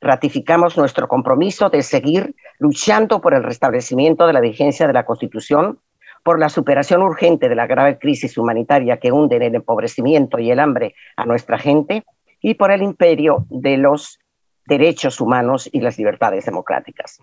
ratificamos 0.00 0.76
nuestro 0.76 1.08
compromiso 1.08 1.68
de 1.68 1.82
seguir 1.82 2.34
luchando 2.58 3.20
por 3.20 3.34
el 3.34 3.42
restablecimiento 3.42 4.26
de 4.26 4.32
la 4.32 4.40
vigencia 4.40 4.86
de 4.86 4.92
la 4.92 5.04
Constitución, 5.04 5.78
por 6.22 6.38
la 6.38 6.48
superación 6.48 7.02
urgente 7.02 7.48
de 7.48 7.54
la 7.54 7.66
grave 7.66 7.98
crisis 7.98 8.36
humanitaria 8.36 8.98
que 8.98 9.12
hunde 9.12 9.36
en 9.36 9.42
el 9.42 9.54
empobrecimiento 9.54 10.38
y 10.38 10.50
el 10.50 10.60
hambre 10.60 10.94
a 11.16 11.24
nuestra 11.26 11.58
gente 11.58 12.04
y 12.40 12.54
por 12.54 12.70
el 12.70 12.82
imperio 12.82 13.46
de 13.50 13.76
los 13.76 14.18
derechos 14.66 15.20
humanos 15.20 15.68
y 15.72 15.80
las 15.80 15.98
libertades 15.98 16.44
democráticas. 16.44 17.20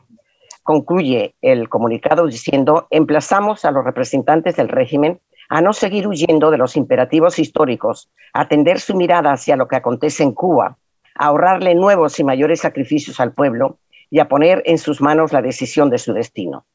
Concluye 0.64 1.36
el 1.42 1.70
comunicado 1.70 2.26
diciendo, 2.26 2.88
emplazamos 2.90 3.64
a 3.66 3.72
los 3.72 3.86
representantes 3.86 4.56
del 4.58 4.68
régimen 4.68 5.22
a 5.50 5.62
no 5.62 5.72
seguir 5.72 6.08
huyendo 6.08 6.52
de 6.52 6.58
los 6.58 6.76
imperativos 6.76 7.40
históricos, 7.40 8.10
a 8.34 8.50
tender 8.50 8.80
su 8.80 8.96
mirada 8.96 9.32
hacia 9.32 9.56
lo 9.56 9.68
que 9.68 9.78
acontece 9.78 10.24
en 10.24 10.34
Cuba, 10.34 10.78
ahorrarle 11.18 11.76
nuevos 11.76 12.20
y 12.20 12.24
mayores 12.24 12.62
sacrificios 12.62 13.20
al 13.20 13.34
pueblo 13.34 13.80
y 14.10 14.20
a 14.20 14.28
poner 14.28 14.62
en 14.66 14.78
sus 14.78 15.02
manos 15.02 15.34
la 15.34 15.42
decisión 15.42 15.90
de 15.90 15.98
su 15.98 16.14
destino. 16.14 16.66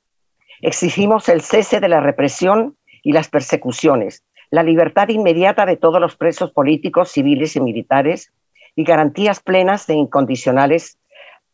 Exigimos 0.61 1.29
el 1.29 1.41
cese 1.41 1.81
de 1.81 1.89
la 1.89 2.01
represión 2.01 2.77
y 3.03 3.13
las 3.13 3.29
persecuciones, 3.29 4.25
la 4.51 4.63
libertad 4.63 5.09
inmediata 5.09 5.67
de 5.67 5.77
todos 5.77 6.01
los 6.01 6.17
presos 6.17 6.53
políticos, 6.53 7.11
civiles 7.11 7.57
y 7.57 7.61
militares 7.61 8.33
y 8.77 8.85
garantías 8.85 9.41
plenas 9.41 9.89
e 9.89 9.95
incondicionales 9.95 10.99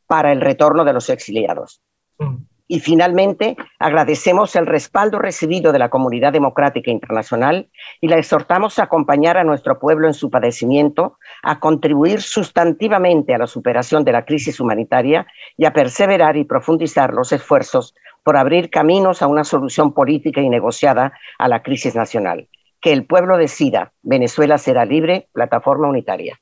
para 0.06 0.32
el 0.32 0.40
retorno 0.40 0.84
de 0.84 0.92
los 0.92 1.08
exiliados. 1.10 1.80
Mm. 2.18 2.36
Y 2.70 2.80
finalmente, 2.80 3.56
agradecemos 3.78 4.54
el 4.54 4.66
respaldo 4.66 5.18
recibido 5.18 5.72
de 5.72 5.78
la 5.78 5.88
comunidad 5.88 6.34
democrática 6.34 6.90
internacional 6.90 7.70
y 8.00 8.08
la 8.08 8.18
exhortamos 8.18 8.78
a 8.78 8.84
acompañar 8.84 9.38
a 9.38 9.44
nuestro 9.44 9.78
pueblo 9.78 10.06
en 10.06 10.12
su 10.12 10.28
padecimiento, 10.28 11.17
a 11.42 11.60
contribuir 11.60 12.22
sustantivamente 12.22 13.34
a 13.34 13.38
la 13.38 13.46
superación 13.46 14.04
de 14.04 14.12
la 14.12 14.24
crisis 14.24 14.60
humanitaria 14.60 15.26
y 15.56 15.64
a 15.64 15.72
perseverar 15.72 16.36
y 16.36 16.44
profundizar 16.44 17.12
los 17.12 17.32
esfuerzos 17.32 17.94
por 18.22 18.36
abrir 18.36 18.70
caminos 18.70 19.22
a 19.22 19.26
una 19.26 19.44
solución 19.44 19.92
política 19.92 20.40
y 20.40 20.48
negociada 20.48 21.12
a 21.38 21.48
la 21.48 21.62
crisis 21.62 21.94
nacional. 21.94 22.48
Que 22.80 22.92
el 22.92 23.06
pueblo 23.06 23.36
decida, 23.36 23.92
Venezuela 24.02 24.58
será 24.58 24.84
libre, 24.84 25.28
plataforma 25.32 25.88
unitaria. 25.88 26.40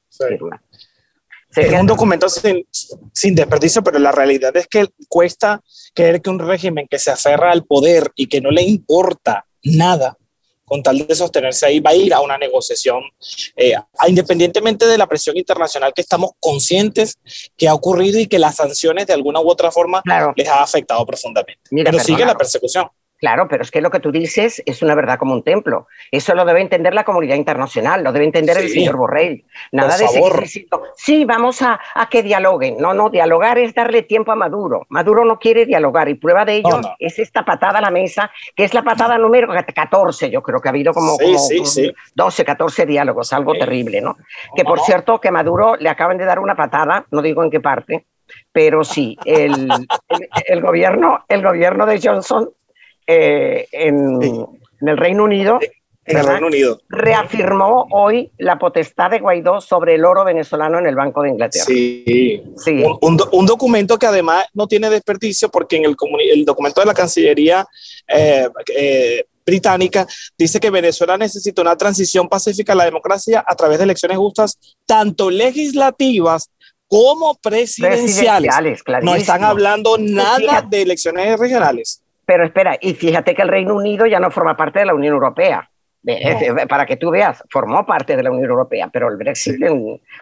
Es 1.55 1.73
un 1.81 1.87
documento 1.87 2.29
sin, 2.29 2.67
sin, 3.13 3.35
desperdicio, 3.35 3.83
pero 3.83 3.99
la 3.99 4.13
realidad 4.13 4.55
es 4.57 4.67
que 4.67 4.89
cuesta 5.09 5.63
creer 5.95 6.21
que 6.21 6.29
un 6.29 6.39
régimen 6.39 6.87
que 6.89 6.99
se 6.99 7.11
aferra 7.11 7.53
al 7.53 7.65
poder 7.65 8.11
y 8.15 8.27
que 8.27 8.41
no 8.41 8.51
le 8.51 8.63
importa 8.63 9.47
nada 9.63 10.19
con 10.67 10.83
tal 10.83 11.07
de 11.07 11.15
sostenerse 11.15 11.65
ahí, 11.65 11.81
va 11.81 11.91
a 11.91 11.95
ir 11.95 12.13
a 12.13 12.21
una 12.21 12.37
negociación, 12.37 13.03
eh, 13.57 13.75
independientemente 14.09 14.87
de 14.87 14.99
la 14.99 15.07
presión 15.07 15.37
internacional 15.37 15.93
que 15.95 16.03
estamos 16.03 16.33
conscientes 16.41 17.19
que 17.57 17.69
ha 17.69 17.75
ocurrido 17.75 18.19
y 18.19 18.27
que 18.27 18.39
las 18.39 18.57
sanciones 18.57 19.07
de 19.07 19.13
alguna 19.13 19.41
u 19.41 19.49
otra 19.49 19.71
forma 19.71 20.03
les 20.35 20.49
ha 20.49 20.63
afectado 20.63 21.07
profundamente. 21.07 21.63
pero 21.71 21.99
sigue 22.01 22.27
la 22.27 22.37
persecución. 22.37 22.89
Claro, 23.19 23.49
pero 23.49 23.63
es 23.63 23.71
que 23.71 23.81
lo 23.81 23.91
que 23.91 24.01
tú 24.01 24.13
dices 24.13 24.63
es 24.67 24.83
una 24.83 24.95
verdad 24.95 25.19
como 25.19 25.33
un 25.33 25.43
templo. 25.43 25.87
Eso 26.11 26.35
lo 26.35 26.45
debe 26.45 26.61
entender 26.61 26.93
la 26.93 27.05
comunidad 27.05 27.37
internacional, 27.37 28.05
lo 28.05 28.13
debe 28.13 28.27
entender 28.27 28.59
el 28.59 28.69
señor 28.69 28.97
Borrell. 28.97 29.45
Nada 29.73 29.97
de 29.97 30.07
seguir 30.07 30.33
diciendo, 30.35 30.83
sí, 30.97 31.25
vamos 31.25 31.63
a, 31.63 31.81
que 32.11 32.23
dialoguen. 32.23 32.77
No, 32.79 32.93
no, 32.93 33.09
dialogar 33.09 33.59
es 33.59 33.75
darle 33.75 34.03
tiempo 34.03 34.33
a 34.33 34.37
Maduro. 34.37 34.87
Maduro 34.91 35.25
no 35.25 35.39
quiere 35.39 35.65
dialogar 35.65 36.09
y 36.11 36.15
prueba 36.15 36.45
de 36.45 36.57
ello 36.57 36.81
es 36.99 37.19
esta 37.19 37.45
patada 37.45 37.79
a 37.79 37.83
la 37.83 37.91
mesa, 37.91 38.31
que 38.55 38.65
es 38.65 38.75
la 38.75 38.83
patada 38.83 39.17
número 39.17 39.49
14. 39.49 40.31
Yo 40.31 40.43
creo 40.43 40.61
que 40.61 40.69
ha 40.69 40.71
habido 40.71 40.93
como, 40.93 41.17
12, 42.15 42.45
14 42.45 42.87
diálogos, 42.87 43.33
algo 43.33 43.55
terrible, 43.55 44.03
¿no? 44.03 44.17
Que 44.55 44.65
por 44.65 44.81
cierto, 44.81 45.21
que 45.21 45.31
Maduro 45.31 45.77
le 45.77 45.89
acaban 45.89 46.19
de 46.19 46.27
dar 46.27 46.39
una 46.39 46.55
patada, 46.55 47.07
no 47.11 47.23
digo 47.23 47.43
en 47.43 47.51
qué 47.51 47.61
parte, 47.61 48.07
pero 48.53 48.85
sí, 48.85 49.17
el, 49.25 49.69
el 50.47 50.61
gobierno, 50.61 51.25
el 51.29 51.43
gobierno 51.43 51.87
de 51.87 52.01
Johnson 52.03 52.51
eh, 53.07 53.69
en, 53.73 54.21
el 54.81 54.97
Reino 54.97 55.25
Unido. 55.25 55.59
Reafirmó 56.89 57.89
hoy 57.91 58.31
la 58.39 58.59
potestad 58.59 59.11
de 59.11 59.19
Guaidó 59.19 59.61
sobre 59.61 59.97
el 59.97 60.05
oro 60.05 60.25
venezolano 60.25 60.79
en 60.79 60.87
el 60.87 60.95
Banco 60.95 61.23
de 61.23 61.31
Inglaterra. 61.31 61.65
Sí, 61.65 62.45
sí. 62.57 62.85
Un, 63.01 63.47
documento 63.47 63.99
que 63.99 64.07
además 64.07 64.47
no 64.55 64.69
tiene 64.69 64.89
desperdicio 64.89 65.49
porque 65.49 65.77
en 65.77 65.85
el, 65.85 65.97
el 66.33 66.45
documento 66.45 66.81
de 66.81 66.87
la 66.87 66.95
Cancillería 66.95 67.67
eh, 68.07 68.49
eh, 68.77 69.25
británica, 69.45 70.07
dice 70.37 70.59
que 70.61 70.71
Venezuela 70.71 71.17
necesita 71.17 71.63
una 71.63 71.77
transición 71.77 72.29
pacífica 72.29 72.73
a 72.73 72.77
la 72.77 72.85
democracia 72.85 73.45
a 73.47 73.55
través 73.55 73.79
de 73.79 73.85
elecciones 73.85 74.19
justas, 74.19 74.59
tanto 74.85 75.31
legislativas 75.31 76.51
como 76.89 77.35
presidenciales. 77.37 78.55
no 79.03 79.15
están 79.15 79.45
hablando 79.45 79.97
nada 79.99 80.63
de 80.63 80.83
elecciones 80.83 81.39
regionales. 81.39 82.03
Pero 82.27 82.45
espera, 82.45 82.77
y 82.81 82.95
fíjate 82.95 83.35
que 83.35 83.43
el 83.43 83.49
Reino 83.49 83.75
Unido 83.75 84.07
ya 84.07 84.21
no 84.21 84.31
forma 84.31 84.57
parte 84.57 84.81
de 84.81 84.87
la 84.87 84.95
Unión 84.95 85.15
Europea. 85.15 85.71
Para 86.69 86.87
que 86.87 86.97
tú 86.97 87.11
veas, 87.11 87.43
formó 87.51 87.85
parte 87.85 88.17
de 88.17 88.23
la 88.23 88.31
Unión 88.31 88.49
Europea, 88.49 88.89
pero 88.93 89.09
el 89.09 89.17
Brexit, 89.17 89.57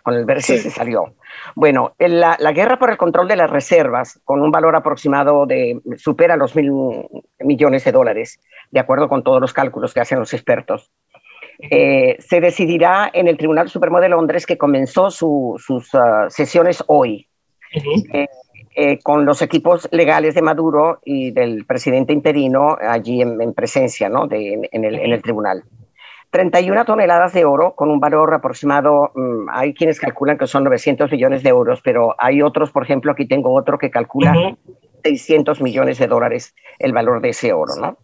con 0.02 0.14
el 0.14 0.24
Brexit 0.24 0.60
se 0.60 0.70
salió. 0.70 1.14
Bueno, 1.54 1.94
la, 1.98 2.36
la, 2.40 2.52
guerra 2.52 2.78
por 2.78 2.90
el 2.90 2.96
control 2.96 3.28
de 3.28 3.36
las 3.36 3.50
reservas, 3.50 4.18
con 4.24 4.40
un 4.40 4.50
valor 4.50 4.76
aproximado 4.76 5.44
de, 5.44 5.78
supera 5.98 6.36
los 6.36 6.56
mil 6.56 6.72
millones 7.40 7.84
de 7.84 7.92
dólares, 7.92 8.40
de 8.70 8.80
acuerdo 8.80 9.10
con 9.10 9.22
todos 9.22 9.42
los 9.42 9.52
cálculos 9.52 9.92
que 9.92 10.00
hacen 10.00 10.18
los 10.18 10.32
expertos, 10.32 10.90
eh, 11.58 12.16
se 12.18 12.40
decidirá 12.40 13.10
en 13.12 13.28
el 13.28 13.36
Tribunal 13.36 13.68
Supremo 13.68 14.00
de 14.00 14.08
Londres 14.08 14.46
que 14.46 14.58
comenzó 14.58 15.10
sus 15.10 15.94
ah, 15.94 16.26
sesiones 16.28 16.82
hoy. 16.86 17.28
Eh, 18.12 18.26
eh, 18.76 18.98
con 19.02 19.24
los 19.24 19.40
equipos 19.40 19.88
legales 19.92 20.34
de 20.34 20.42
Maduro 20.42 20.98
y 21.04 21.30
del 21.30 21.64
presidente 21.64 22.12
interino 22.12 22.76
allí 22.80 23.22
en, 23.22 23.54
presencia 23.54 24.08
¿no? 24.08 24.26
de, 24.26 24.68
en, 24.72 24.84
el, 24.84 24.96
en, 24.96 25.12
el, 25.12 25.22
tribunal. 25.22 25.62
31 26.30 26.84
toneladas 26.84 27.32
de 27.32 27.44
oro 27.44 27.76
con 27.76 27.88
un 27.88 28.00
valor 28.00 28.34
aproximado, 28.34 29.12
mm, 29.14 29.48
hay 29.50 29.74
quienes 29.74 30.00
calculan 30.00 30.36
que 30.36 30.48
son 30.48 30.64
900 30.64 31.08
millones 31.12 31.44
de 31.44 31.50
euros, 31.50 31.80
pero 31.82 32.16
hay 32.18 32.42
otros, 32.42 32.72
por 32.72 32.82
ejemplo, 32.82 33.12
aquí 33.12 33.28
tengo 33.28 33.54
otro 33.54 33.78
que 33.78 33.90
calcula 33.90 34.34
600 35.04 35.60
millones 35.60 35.98
de 35.98 36.08
dólares 36.08 36.54
el 36.80 36.92
valor 36.92 37.20
de 37.20 37.28
ese 37.28 37.52
oro. 37.52 37.74
¿no? 37.80 37.96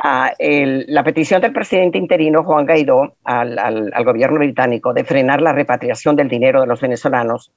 Ah, 0.00 0.30
la 0.38 1.02
petición 1.02 1.40
del 1.40 1.52
presidente 1.52 1.98
interino 1.98 2.44
Juan 2.44 2.66
Guaidó 2.66 3.16
al, 3.24 3.58
al, 3.58 4.04
gobierno 4.04 4.38
británico 4.38 4.92
de 4.92 5.02
frenar 5.02 5.40
la 5.40 5.52
repatriación 5.52 6.14
del 6.14 6.28
dinero 6.28 6.60
de 6.60 6.68
los 6.68 6.80
venezolanos 6.80 7.52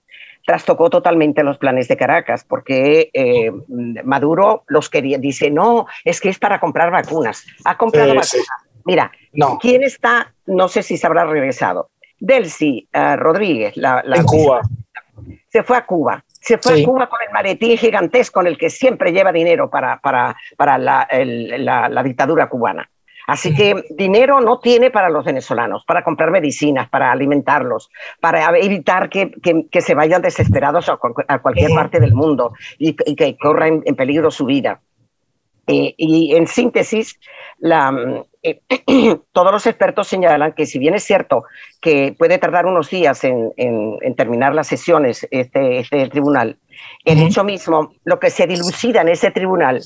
trastocó 0.46 0.90
totalmente 0.90 1.44
los 1.44 1.58
planes 1.58 1.88
de 1.88 1.98
Caracas, 1.98 2.44
porque 2.44 3.10
eh, 3.14 3.52
Maduro 4.04 4.64
los 4.68 4.90
quería, 4.90 5.18
dice, 5.18 5.50
no, 5.52 5.88
es 6.04 6.20
que 6.20 6.30
es 6.30 6.40
para 6.40 6.60
comprar 6.60 6.92
vacunas. 6.92 7.46
Ha 7.66 7.78
comprado 7.78 8.10
vacunas. 8.10 8.48
Mira, 8.86 9.12
¿quién 9.60 9.84
está? 9.84 10.34
No 10.46 10.68
sé 10.68 10.84
si 10.84 10.98
se 10.98 11.08
habrá 11.08 11.26
regresado. 11.26 11.92
Delcy 12.20 12.88
uh, 12.94 13.16
Rodríguez, 13.16 13.78
la, 13.78 14.04
en 14.06 14.24
Cuba. 14.24 14.62
Se 15.50 15.64
fue 15.64 15.78
a 15.78 15.86
Cuba 15.86 16.24
se 16.42 16.58
fue 16.58 16.82
a 16.82 16.86
Cuba 16.86 17.08
con 17.08 17.20
el 17.26 17.32
maletín 17.32 17.78
gigantesco 17.78 18.42
en 18.42 18.48
el 18.48 18.58
que 18.58 18.70
siempre 18.70 19.14
lleva 19.14 19.32
dinero 19.32 19.70
para, 19.70 20.00
para, 20.02 20.36
para 20.58 20.78
la, 20.78 21.08
la, 21.12 22.04
dictadura 22.04 22.50
cubana. 22.50 22.90
Así 23.28 23.54
que 23.54 23.86
dinero 23.92 24.42
no 24.42 24.60
tiene 24.60 24.92
para 24.92 25.10
los 25.10 25.26
venezolanos, 25.26 25.84
para 25.86 26.04
comprar 26.04 26.32
medicinas, 26.32 26.90
para 26.90 27.12
alimentarlos, 27.12 27.90
para 28.20 28.58
evitar 28.58 29.10
que, 29.10 29.32
que, 29.72 29.82
se 29.82 29.96
vayan 29.96 30.22
desesperados 30.22 30.90
a, 30.90 30.98
cualquier 31.40 31.72
parte 31.74 32.00
del 32.00 32.14
mundo 32.14 32.54
y, 32.78 32.94
que 32.94 33.38
corran 33.38 33.82
en 33.86 33.96
peligro 33.96 34.32
su 34.32 34.46
vida. 34.46 34.82
Eh, 35.68 35.94
y 35.98 36.36
en 36.36 36.48
síntesis, 36.48 37.20
la, 37.60 38.26
eh, 38.44 38.62
todos 39.32 39.52
los 39.52 39.68
expertos 39.68 40.08
señalan 40.08 40.54
que 40.54 40.66
si 40.66 40.80
bien 40.80 40.96
es 40.96 41.04
cierto 41.04 41.44
que 41.80 42.16
puede 42.18 42.40
tardar 42.40 42.66
unos 42.66 42.90
días 42.90 43.24
en, 43.24 43.54
terminar 44.16 44.56
las 44.56 44.68
sesiones 44.68 45.28
este, 45.30 45.80
este 45.80 46.10
tribunal, 46.10 46.58
el 47.06 47.22
hecho 47.22 47.44
mismo, 47.44 47.94
lo 48.04 48.20
que 48.20 48.32
se 48.32 48.48
dilucida 48.48 49.02
en 49.02 49.10
ese 49.10 49.32
tribunal 49.32 49.82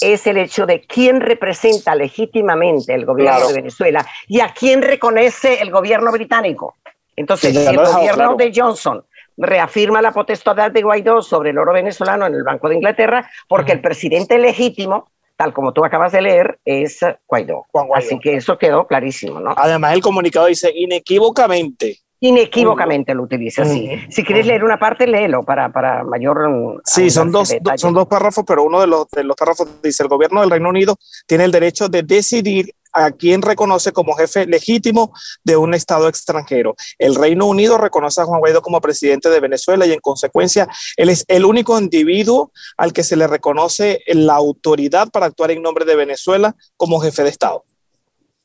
es 0.00 0.26
el 0.26 0.36
hecho 0.36 0.66
de 0.66 0.82
quién 0.82 1.20
representa 1.20 1.94
legítimamente 1.94 2.94
el 2.94 3.06
gobierno 3.06 3.48
de 3.48 3.54
Venezuela 3.54 4.06
y 4.28 4.40
a 4.40 4.52
quién 4.52 4.82
reconoce 4.82 5.60
el 5.60 5.70
gobierno 5.70 6.12
británico. 6.12 6.76
Entonces, 7.16 7.54
si 7.54 7.66
el 7.66 7.76
gobierno 7.76 8.34
de 8.36 8.52
Johnson 8.54 9.04
reafirma 9.38 10.02
la 10.02 10.12
potestad 10.12 10.70
de 10.70 10.82
Guaidó 10.82 11.22
sobre 11.22 11.50
el 11.50 11.58
oro 11.58 11.72
venezolano 11.72 12.26
en 12.26 12.34
el 12.34 12.42
Banco 12.42 12.68
de 12.68 12.76
Inglaterra, 12.76 13.30
porque 13.48 13.72
el 13.72 13.80
presidente 13.80 14.38
legítimo 14.38 15.10
tal 15.36 15.52
como 15.52 15.72
tú 15.72 15.84
acabas 15.84 16.12
de 16.12 16.22
leer, 16.22 16.58
es 16.64 17.00
Guaidó. 17.26 17.66
Así 17.94 18.18
que 18.18 18.36
eso 18.36 18.58
quedó 18.58 18.86
clarísimo, 18.86 19.38
¿no? 19.38 19.54
Además, 19.56 19.92
el 19.92 20.00
comunicado 20.00 20.46
dice 20.46 20.72
inequívocamente. 20.74 21.98
Inequívocamente 22.20 23.14
lo 23.14 23.24
utiliza, 23.24 23.64
sí. 23.64 23.90
Si 24.08 24.24
quieres 24.24 24.46
leer 24.46 24.64
una 24.64 24.78
parte, 24.78 25.06
léelo 25.06 25.42
para, 25.42 25.70
para 25.70 26.02
mayor... 26.02 26.80
Sí, 26.84 27.10
son 27.10 27.30
dos, 27.30 27.54
son 27.76 27.92
dos 27.92 28.06
párrafos, 28.06 28.44
pero 28.46 28.64
uno 28.64 28.80
de 28.80 28.86
los, 28.86 29.06
de 29.10 29.22
los 29.22 29.36
párrafos 29.36 29.68
dice, 29.82 30.02
el 30.02 30.08
gobierno 30.08 30.40
del 30.40 30.50
Reino 30.50 30.70
Unido 30.70 30.96
tiene 31.26 31.44
el 31.44 31.52
derecho 31.52 31.88
de 31.88 32.02
decidir 32.02 32.74
a 32.96 33.10
quien 33.10 33.42
reconoce 33.42 33.92
como 33.92 34.14
jefe 34.14 34.46
legítimo 34.46 35.12
de 35.44 35.56
un 35.56 35.74
Estado 35.74 36.08
extranjero. 36.08 36.74
El 36.98 37.14
Reino 37.14 37.44
Unido 37.44 37.76
reconoce 37.76 38.22
a 38.22 38.24
Juan 38.24 38.40
Guaidó 38.40 38.62
como 38.62 38.80
presidente 38.80 39.28
de 39.28 39.38
Venezuela 39.38 39.86
y 39.86 39.92
en 39.92 40.00
consecuencia 40.00 40.66
él 40.96 41.10
es 41.10 41.24
el 41.28 41.44
único 41.44 41.78
individuo 41.78 42.52
al 42.78 42.94
que 42.94 43.04
se 43.04 43.16
le 43.16 43.26
reconoce 43.26 44.00
la 44.06 44.34
autoridad 44.34 45.10
para 45.10 45.26
actuar 45.26 45.50
en 45.50 45.62
nombre 45.62 45.84
de 45.84 45.96
Venezuela 45.96 46.56
como 46.78 46.98
jefe 47.00 47.22
de 47.22 47.28
Estado. 47.28 47.64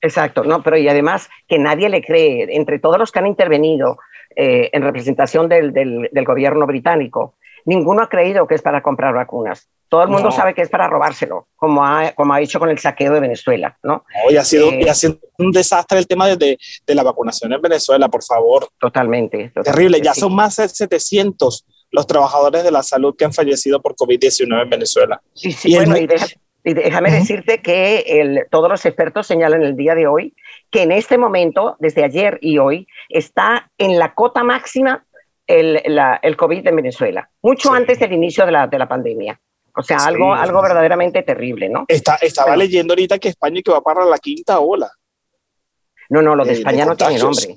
Exacto, 0.02 0.44
no, 0.44 0.64
pero 0.64 0.78
y 0.78 0.88
además 0.88 1.30
que 1.48 1.60
nadie 1.60 1.88
le 1.90 2.04
cree, 2.04 2.48
entre 2.56 2.80
todos 2.80 2.98
los 2.98 3.12
que 3.12 3.20
han 3.20 3.28
intervenido 3.28 3.98
eh, 4.36 4.70
en 4.74 4.82
representación 4.82 5.48
del, 5.48 5.74
del, 5.74 6.26
gobierno 6.26 6.66
británico, 6.66 7.36
ninguno 7.66 8.02
ha 8.02 8.10
creído 8.10 8.48
que 8.48 8.56
es 8.56 8.62
para 8.62 8.82
comprar 8.82 9.14
vacunas. 9.14 9.70
Todo 9.90 10.04
el 10.04 10.10
mundo 10.10 10.32
sabe 10.32 10.54
que 10.54 10.62
es 10.62 10.70
para 10.70 10.88
robárselo, 10.88 11.50
como 11.58 11.86
ha, 11.86 12.14
como 12.14 12.34
ha 12.34 12.40
hecho 12.40 12.60
con 12.60 12.70
el 12.70 12.80
saqueo 12.80 13.14
de 13.14 13.20
Venezuela, 13.20 13.78
¿no? 13.84 14.06
Hoy 14.26 14.38
ha 14.38 14.44
sido, 14.46 14.72
eh, 14.72 14.90
ha 14.90 14.94
sido 14.94 15.20
un 15.38 15.52
desastre 15.52 16.00
el 16.00 16.08
tema 16.08 16.28
de, 16.28 16.58
de, 16.88 16.96
la 16.96 17.04
vacunación 17.04 17.52
en 17.52 17.62
Venezuela, 17.62 18.08
por 18.08 18.24
favor. 18.24 18.70
Totalmente. 18.80 19.52
Terrible, 19.64 20.00
ya 20.02 20.14
son 20.14 20.34
más 20.34 20.56
de 20.56 20.70
700 20.70 21.66
los 21.92 22.08
trabajadores 22.08 22.64
de 22.64 22.72
la 22.72 22.84
salud 22.84 23.16
que 23.18 23.26
han 23.26 23.34
fallecido 23.34 23.82
por 23.82 23.96
COVID-19 23.96 24.64
en 24.64 24.70
Venezuela. 24.70 25.22
Sí, 25.34 25.52
sí, 25.52 25.74
y 25.74 25.76
bueno, 25.76 25.98
y, 25.98 26.08
déjame 26.64 27.12
decirte 27.12 27.62
que 27.62 28.00
el, 28.08 28.48
todos 28.50 28.70
los 28.70 28.86
expertos 28.86 29.28
señalan 29.28 29.64
el 29.64 29.76
día 29.76 29.96
de 29.96 30.08
hoy 30.08 30.36
que 30.70 30.84
en 30.84 30.92
este 30.92 31.18
momento, 31.18 31.76
desde 31.80 32.04
ayer 32.04 32.38
y 32.42 32.58
hoy, 32.58 32.88
está 33.10 33.72
en 33.78 34.00
la 34.00 34.14
cota 34.14 34.44
máxima 34.44 35.06
el, 35.48 35.82
la, 35.86 36.20
el 36.22 36.38
COVID 36.38 36.68
en 36.68 36.76
Venezuela, 36.76 37.30
mucho 37.42 37.74
antes 37.74 38.00
del 38.00 38.14
inicio 38.14 38.46
de 38.46 38.52
la, 38.52 38.68
de 38.68 38.80
la 38.80 38.88
pandemia. 38.88 39.40
O 39.76 39.84
sea, 39.84 39.98
algo, 40.00 40.34
algo 40.34 40.62
verdaderamente 40.62 41.24
terrible, 41.24 41.70
¿no? 41.70 41.86
Está, 41.88 42.16
estaba 42.22 42.58
leyendo 42.58 42.92
ahorita 42.92 43.20
que 43.20 43.30
España 43.30 43.62
que 43.64 43.72
va 43.72 43.82
para 43.82 44.04
la 44.06 44.18
quinta 44.18 44.60
ola. 44.60 44.92
No, 46.10 46.22
no, 46.22 46.36
lo 46.36 46.44
de 46.44 46.54
España 46.54 46.86
no 46.86 46.98
tiene 46.98 47.18
nombre. 47.20 47.56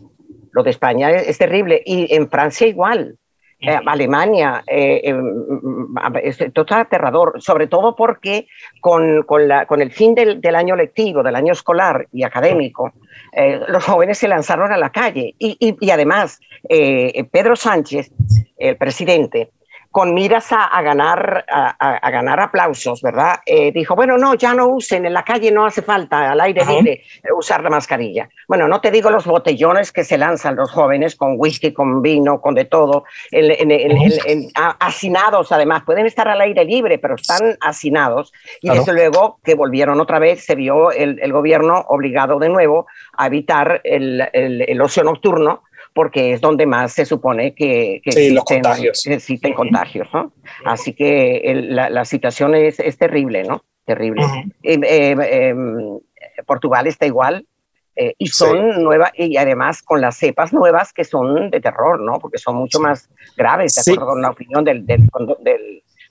Lo 0.52 0.62
de 0.62 0.70
España 0.70 1.10
es, 1.10 1.36
terrible. 1.38 1.82
Y 1.84 2.14
en 2.14 2.30
Francia 2.30 2.66
igual. 2.68 3.18
Eh, 3.66 3.80
Alemania, 3.86 4.62
eh, 4.66 5.00
em, 5.04 5.94
esto 6.22 6.60
está 6.62 6.80
aterrador, 6.80 7.40
sobre 7.40 7.66
todo 7.66 7.96
porque 7.96 8.46
con, 8.80 9.22
con, 9.22 9.48
la, 9.48 9.64
con 9.66 9.80
el 9.80 9.90
fin 9.90 10.14
del, 10.14 10.40
del, 10.40 10.54
año 10.54 10.76
lectivo, 10.76 11.22
del 11.22 11.34
año 11.34 11.52
escolar 11.52 12.06
y 12.12 12.24
académico, 12.24 12.92
eh, 13.32 13.60
los 13.68 13.84
jóvenes 13.84 14.18
se 14.18 14.28
lanzaron 14.28 14.70
a 14.70 14.76
la 14.76 14.90
calle. 14.90 15.34
Y, 15.38 15.56
y 15.58 15.90
además, 15.90 16.40
Pedro 16.68 17.56
Sánchez, 17.56 18.10
el 18.58 18.76
presidente, 18.76 19.50
con 19.94 20.12
miras 20.12 20.50
a, 20.50 20.82
ganar, 20.82 21.44
a, 21.48 22.10
ganar 22.10 22.40
aplausos, 22.40 23.00
¿verdad? 23.00 23.36
Eh, 23.46 23.70
dijo, 23.70 23.94
bueno, 23.94 24.18
no, 24.18 24.34
ya 24.34 24.52
no 24.52 24.66
usen, 24.66 25.06
en 25.06 25.12
la 25.12 25.22
calle 25.22 25.52
no 25.52 25.64
hace 25.64 25.82
falta, 25.82 26.32
al 26.32 26.40
aire 26.40 26.64
libre, 26.66 27.04
usar 27.32 27.62
la 27.62 27.70
mascarilla. 27.70 28.28
Bueno, 28.48 28.66
no 28.66 28.80
te 28.80 28.90
digo 28.90 29.08
los 29.12 29.24
botellones 29.24 29.92
que 29.92 30.02
se 30.02 30.18
lanzan 30.18 30.56
los 30.56 30.72
jóvenes 30.72 31.14
con 31.14 31.36
whisky, 31.38 31.72
con 31.72 32.02
vino, 32.02 32.40
con 32.40 32.56
de 32.56 32.64
todo, 32.64 33.04
hacinados 34.80 35.52
además, 35.52 35.84
pueden 35.84 36.06
estar 36.06 36.26
al 36.26 36.40
aire 36.40 36.64
libre, 36.64 36.98
pero 36.98 37.14
están 37.14 37.56
hacinados. 37.60 38.32
Y 38.62 38.70
desde 38.70 38.92
luego 38.94 39.38
que 39.44 39.54
volvieron 39.54 40.00
otra 40.00 40.18
vez, 40.18 40.44
se 40.44 40.56
vio 40.56 40.90
el, 40.90 41.20
el 41.22 41.32
gobierno 41.32 41.84
obligado 41.86 42.40
de 42.40 42.48
nuevo 42.48 42.88
a 43.16 43.28
evitar 43.28 43.80
el, 43.84 44.28
el 44.32 44.80
ocio 44.80 45.04
nocturno 45.04 45.62
porque 45.94 46.32
es 46.32 46.40
donde 46.40 46.66
más 46.66 46.92
se 46.92 47.06
supone 47.06 47.54
que, 47.54 47.96
existen, 48.04 48.34
los 48.34 48.44
contagios. 48.44 49.06
existen 49.06 49.54
contagios, 49.54 50.08
¿no? 50.12 50.32
Así 50.64 50.92
que 50.92 51.52
la, 51.68 52.04
situación 52.04 52.54
es, 52.56 52.80
es, 52.80 52.98
terrible, 52.98 53.44
¿no? 53.44 53.62
Terrible. 53.86 54.24
Em, 54.62 54.82
em, 54.84 55.20
em, 55.20 56.00
Portugal 56.46 56.88
está 56.88 57.06
igual, 57.06 57.46
eh, 57.94 58.14
y 58.18 58.26
son 58.26 58.82
nuevas, 58.82 59.12
y 59.14 59.36
además 59.36 59.82
con 59.82 60.00
las 60.00 60.16
cepas 60.16 60.52
nuevas 60.52 60.92
que 60.92 61.04
son 61.04 61.50
de 61.50 61.60
terror, 61.60 62.00
¿no? 62.00 62.18
Porque 62.18 62.38
son 62.38 62.56
mucho 62.56 62.80
más 62.80 63.08
graves, 63.36 63.74
de 63.76 63.92
acuerdo 63.92 64.10
con 64.10 64.22
la 64.22 64.30
opinión 64.30 64.64
del... 64.64 64.84
del, 64.84 65.08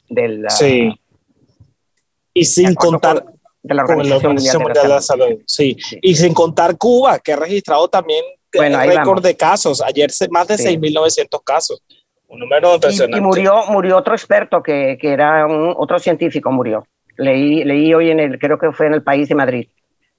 del, 0.10 0.46
sí. 0.50 0.98
y 2.34 2.46
sin 2.46 2.74
contar... 2.76 3.26
de 3.62 3.76
la 3.76 3.84
Organización, 3.84 4.34
Mundial, 4.34 4.74
de 4.82 4.88
la, 4.88 5.02
Salud. 5.02 5.39
Sí. 5.46 5.76
y 6.02 6.15
sin 6.15 6.34
contar 6.34 6.78
Cuba, 6.78 7.19
que 7.19 7.34
ha 7.34 7.38
registrado 7.38 7.89
también 7.89 8.24
bueno, 8.56 8.80
récord 8.80 9.24
de 9.24 9.36
casos. 9.36 9.82
Ayer 9.82 10.10
más 10.30 10.48
de 10.48 10.56
6.900 10.56 11.44
casos. 11.44 11.82
Un 12.28 12.39
número 12.39 12.76
impresionante. 12.76 13.18
Y, 13.18 13.22
murió, 13.22 13.63
murió 13.70 13.98
otro 13.98 14.13
experto 14.13 14.63
que, 14.63 14.98
que 15.00 15.13
era 15.13 15.46
un, 15.46 15.74
otro 15.78 16.00
científico, 16.00 16.52
murió. 16.52 16.86
Leí, 17.18 17.63
leí 17.63 17.94
hoy 17.94 18.10
en 18.10 18.20
el, 18.20 18.39
creo 18.39 18.58
que 18.58 18.72
fue 18.72 18.88
en 18.88 18.96
el 18.96 19.04
país 19.04 19.30
de 19.30 19.36
Madrid. 19.36 19.68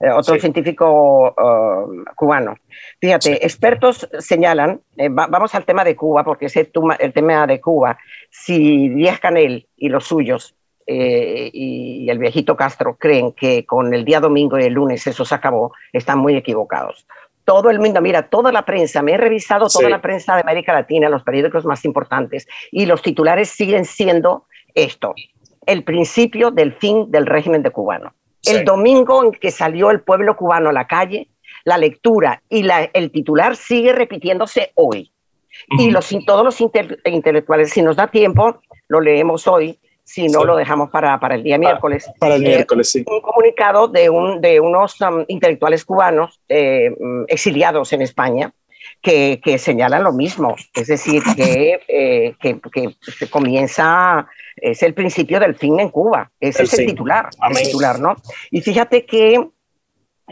eh, 0.01 0.11
otro 0.11 0.39
científico 0.39 1.35
uh, 1.37 2.05
cubano. 2.15 2.57
Fíjate, 3.01 3.45
expertos 3.45 4.09
señalan, 4.19 4.81
eh, 4.97 5.09
vamos 5.11 5.55
al 5.55 5.65
tema 5.65 5.85
de 5.85 5.97
Cuba, 5.97 6.25
porque 6.25 6.47
es 6.47 6.57
el, 6.57 6.71
tema 7.13 7.47
de 7.47 7.61
Cuba, 7.61 7.99
si 8.31 8.89
Díaz 8.91 9.21
Canel 9.21 9.67
y 9.77 9.89
los 9.89 10.05
suyos 10.05 10.55
eh, 10.87 11.51
y, 11.53 12.09
el 12.11 12.19
viejito 12.19 12.57
Castro 12.57 12.97
creen 12.97 13.33
que 13.33 13.65
con 13.65 13.95
el 13.95 14.05
día 14.05 14.21
domingo 14.21 14.59
y 14.59 14.65
el 14.65 14.75
lunes 14.75 15.07
eso 15.07 15.25
se 15.25 15.35
acabó, 15.35 15.73
están 15.93 16.19
muy 16.19 16.37
equivocados. 16.37 17.07
Todo 17.45 17.71
el 17.71 17.79
mundo, 17.79 18.01
mira, 18.01 18.29
toda 18.29 18.53
la 18.53 18.65
prensa, 18.65 19.03
me 19.03 19.13
he 19.13 19.17
revisado 19.17 19.69
toda 19.69 19.89
la 19.91 20.01
prensa 20.01 20.35
de 20.35 20.43
América 20.43 20.73
Latina, 20.73 21.09
los 21.09 21.23
periódicos 21.23 21.65
más 21.65 21.85
importantes, 21.85 22.47
y 22.71 22.87
los 22.87 23.03
titulares 23.03 23.51
siguen 23.51 23.85
siendo 23.85 24.47
esto, 24.75 25.15
el 25.67 25.85
principio 25.85 26.51
del 26.51 26.73
fin 26.73 27.11
del 27.11 27.27
régimen 27.27 27.63
de 27.63 27.71
cubano. 27.71 28.15
El 28.45 28.65
domingo 28.65 29.25
en 29.25 29.33
que 29.33 29.51
salió 29.51 29.91
el 29.91 30.01
pueblo 30.01 30.37
cubano 30.37 30.71
a 30.71 30.73
la 30.73 30.87
calle, 30.87 31.29
la 31.65 31.79
lectura 31.79 32.43
y 32.49 32.67
el 32.93 33.11
titular 33.11 33.57
sigue 33.57 33.93
repitiéndose 33.93 34.73
hoy. 34.75 35.11
Y 35.79 35.91
los, 35.91 36.15
todos 36.27 36.45
los 36.45 36.61
intelectuales, 36.61 37.71
si 37.71 37.81
nos 37.81 37.97
da 37.97 38.09
tiempo, 38.09 38.61
lo 38.89 39.01
leemos 39.01 39.47
hoy, 39.47 39.79
si 40.05 40.29
no 40.29 40.45
lo 40.45 40.57
dejamos 40.57 40.91
para, 40.91 41.19
para, 41.19 41.35
el 41.35 41.43
día 41.43 41.59
miércoles. 41.59 42.11
Para 42.19 42.37
el 42.37 42.45
eh, 42.45 42.49
miércoles, 42.49 42.91
sí. 42.91 43.05
Un 43.07 43.21
comunicado 43.21 43.89
de, 43.89 44.11
un, 44.11 44.41
de 44.41 44.61
unos 44.61 45.01
um, 45.01 45.25
intelectuales 45.29 45.85
cubanos 45.85 46.41
eh, 46.49 46.91
mm, 46.99 47.25
exiliados 47.29 47.93
en 47.93 48.03
España 48.03 48.53
que, 49.01 49.41
que, 49.43 49.59
señalan 49.59 50.03
lo 50.03 50.13
mismo, 50.13 50.57
es 50.75 50.87
decir, 50.87 51.23
que, 51.37 51.81
eh, 51.89 52.35
que, 52.41 52.61
que 53.19 53.31
comienza 53.31 54.27
es 54.57 54.83
el 54.83 54.95
principio 54.95 55.41
del 55.41 55.55
fin 55.57 55.81
en 55.81 55.91
Cuba. 55.91 56.31
Ese 56.41 56.63
es 56.65 56.79
el 56.79 56.87
titular, 56.87 57.29
el 57.51 57.57
titular, 57.57 57.99
¿no? 57.99 58.17
Y 58.51 58.61
fíjate 58.61 59.05
que 59.05 59.49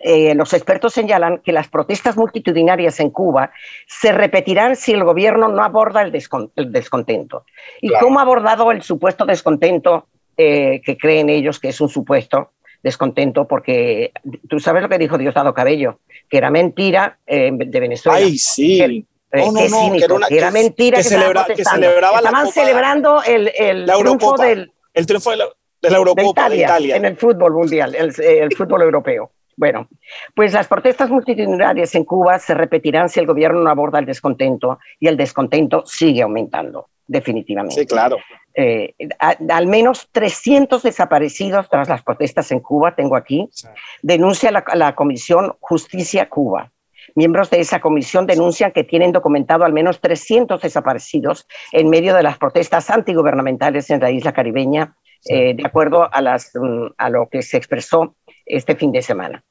eh, 0.01 0.35
los 0.35 0.53
expertos 0.55 0.95
señalan 0.95 1.39
que 1.39 1.53
las 1.53 1.69
protestas 1.69 2.17
multitudinarias 2.17 2.99
en 3.01 3.11
Cuba 3.11 3.53
se 3.87 4.13
repetirán 4.13 4.75
si 4.75 4.93
el 4.93 5.05
gobierno 5.05 5.49
no 5.49 5.63
aborda 5.63 6.01
el, 6.01 6.11
descontento. 6.11 7.45
¿Y 7.81 7.93
cómo 8.01 8.19
ha 8.19 8.23
abordado 8.23 8.71
el 8.73 8.83
supuesto 8.83 9.27
descontento 9.27 10.07
eh, 10.37 10.81
que 10.85 10.97
creen 10.97 11.29
ellos 11.29 11.61
que 11.61 11.69
es 11.69 11.81
un 11.81 11.91
supuesto 11.91 12.53
descontento? 12.83 13.47
Porque 13.47 14.13
tú 14.49 14.59
sabes 14.61 14.83
lo 14.83 14.89
que 14.89 14.97
dijo 14.97 15.19
Diosdado 15.19 15.53
Cabello, 15.53 16.01
que 16.29 16.39
era 16.39 16.51
mentira 16.51 17.19
eh, 17.27 17.51
de 17.53 17.81
Venezuela. 17.81 18.19
Ay, 18.19 18.39
sí. 18.39 19.07
No, 19.31 19.53
no, 19.53 19.69
no, 19.69 19.93
que 19.93 20.05
era, 20.05 20.15
una, 20.15 20.27
era 20.29 20.51
mentira 20.51 20.99
que, 20.99 21.05
celebra, 21.05 21.47
que 21.47 21.65
celebraba 21.65 22.19
Estaban 22.19 22.49
celebrando 22.49 23.23
el, 23.23 23.51
el 23.59 23.87
triunfo 23.87 24.37
del 24.37 24.71
el 24.93 25.07
triunfo 25.07 25.31
de 25.31 25.37
la, 25.39 25.47
de 25.81 25.91
la 25.91 25.97
Eurocopa 25.97 26.51
de 26.51 26.57
Italia, 26.59 26.97
en 26.97 27.07
el 27.07 27.17
fútbol 27.17 27.55
mundial, 27.55 27.95
el, 27.95 28.13
el 28.23 28.55
fútbol 28.55 28.83
europeo. 28.83 29.31
Bueno, 29.57 29.89
pues 30.35 30.53
las 30.53 30.67
protestas 30.67 31.11
multitudinarias 31.11 31.95
en 31.95 32.05
Cuba 32.05 32.39
se 32.39 32.55
repetirán 32.55 33.09
si 33.09 33.21
el 33.21 33.27
gobierno 33.27 33.61
no 33.61 33.71
aborda 33.71 33.99
el 33.99 34.07
descontento 34.07 34.79
y 34.99 35.09
el 35.09 35.17
descontento 35.17 35.85
sigue 35.87 36.23
aumentando, 36.23 36.89
definitivamente. 37.07 37.81
Sí, 37.81 37.87
claro. 37.87 38.17
Eh, 38.55 38.95
al 39.19 39.67
menos 39.67 40.09
300 40.13 40.83
desaparecidos 40.83 41.69
tras 41.71 41.89
las 41.89 42.03
protestas 42.03 42.51
en 42.53 42.61
Cuba, 42.61 42.95
tengo 42.95 43.17
aquí, 43.17 43.49
denuncia 44.03 44.51
la, 44.51 44.65
la 44.75 44.95
Comisión 44.95 45.55
Justicia 45.61 46.29
Cuba. 46.29 46.71
Miembros 47.15 47.51
de 47.51 47.61
esa 47.61 47.81
comisión 47.81 48.27
denuncian 48.27 48.73
que 48.73 48.85
tienen 48.85 49.13
documentado 49.13 49.65
al 49.65 49.73
menos 49.73 50.01
300 50.01 50.61
desaparecidos 50.61 51.47
en 51.73 51.91
medio 51.91 52.15
de 52.15 52.23
las 52.23 52.39
protestas 52.39 52.91
antigubernamentales 52.91 53.91
en 53.91 54.01
la 54.01 54.11
isla 54.11 54.33
caribeña, 54.33 54.97
eh, 55.29 55.55
de 55.55 55.67
acuerdo 55.67 56.13
a, 56.13 56.21
las, 56.21 56.51
mm, 56.55 56.95
a 56.97 57.11
lo 57.11 57.29
que 57.29 57.43
se 57.43 57.57
expresó 57.57 58.17
este 58.47 58.77
fin 58.77 58.93
de 58.93 59.03
semana. 59.03 59.43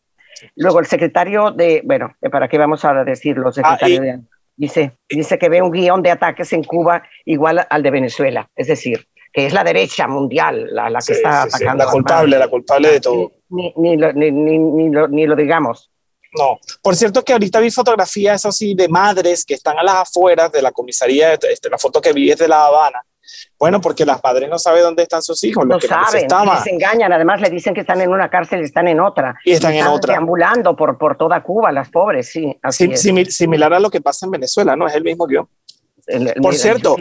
Luego 0.56 0.80
el 0.80 0.86
secretario 0.86 1.52
de, 1.52 1.82
bueno, 1.84 2.16
¿para 2.32 2.48
qué 2.48 2.58
vamos 2.58 2.84
a 2.86 3.04
decirlo? 3.04 3.50
Ah, 3.50 3.52
secretario 3.52 4.02
de, 4.02 4.20
dice, 4.56 4.98
dice 5.10 5.38
que 5.38 5.50
ve 5.50 5.62
un 5.62 5.72
guion 5.72 6.02
de 6.02 6.12
ataques 6.12 6.52
en 6.54 6.64
Cuba 6.64 7.04
igual 7.26 7.66
al 7.70 7.84
de 7.84 7.92
Venezuela, 7.92 8.50
es 8.56 8.68
decir, 8.68 9.08
que 9.32 9.46
es 9.46 9.54
la 9.54 9.64
derecha 9.64 10.08
mundial 10.08 10.68
la, 10.72 10.90
la 10.90 11.00
que 11.00 11.14
está 11.14 11.44
atacando. 11.44 11.86
la 11.86 11.92
culpable, 11.92 12.38
la 12.38 12.48
culpable 12.48 12.92
de 12.92 13.00
todo. 13.00 13.32
Ni, 13.50 13.74
ni, 13.78 13.98
ni, 13.98 14.32
ni, 14.32 14.90
lo, 14.90 15.08
ni 15.08 15.26
lo 15.26 15.36
digamos. 15.36 15.90
No, 16.34 16.60
por 16.82 16.96
cierto 16.96 17.24
que 17.24 17.34
ahorita 17.34 17.60
vi 17.60 17.72
fotografías 17.72 18.46
así 18.46 18.74
de 18.74 18.88
madres 18.88 19.44
que 19.44 19.54
están 19.54 19.78
a 19.78 19.84
las 19.84 19.96
afueras 19.96 20.52
de 20.52 20.62
la 20.62 20.72
comisaría, 20.72 21.34
este, 21.34 21.70
la 21.70 21.78
foto 21.78 22.02
que 22.02 22.14
vi 22.14 22.32
es 22.32 22.38
de 22.38 22.48
La 22.48 22.66
Habana. 22.66 23.04
Bueno, 23.58 23.80
porque 23.80 24.06
las 24.06 24.22
padres 24.22 24.50
no 24.50 24.58
saben 24.58 24.84
dónde 24.84 25.04
están 25.04 25.22
sus 25.22 25.44
hijos. 25.44 25.66
No 25.66 25.80
saben, 25.80 26.28
les 26.28 26.68
engañan, 26.68 27.14
además 27.14 27.42
le 27.42 27.50
dicen 27.50 27.74
que 27.74 27.82
están 27.82 28.02
en 28.02 28.10
una 28.10 28.30
cárcel 28.30 28.62
y 28.62 28.64
están 28.64 28.88
en 28.88 29.00
otra. 29.00 29.36
Y 29.46 29.52
están, 29.52 29.74
en 29.74 29.88
otra. 29.88 30.14
Deambulando 30.14 30.76
por, 30.76 30.98
por 30.98 31.18
toda 31.18 31.42
Cuba, 31.44 31.72
las 31.72 31.90
pobres, 31.90 32.30
sí. 32.30 32.58
Así 32.62 32.96
similar 32.96 33.74
a 33.74 33.80
lo 33.80 33.90
que 33.90 34.02
pasa 34.02 34.26
en 34.26 34.32
Venezuela, 34.32 34.76
¿no? 34.76 34.88
Es 34.88 34.96
el 34.96 35.04
mismo 35.04 35.26
guion. 35.28 35.48
Por 36.42 36.56
cierto, 36.56 36.96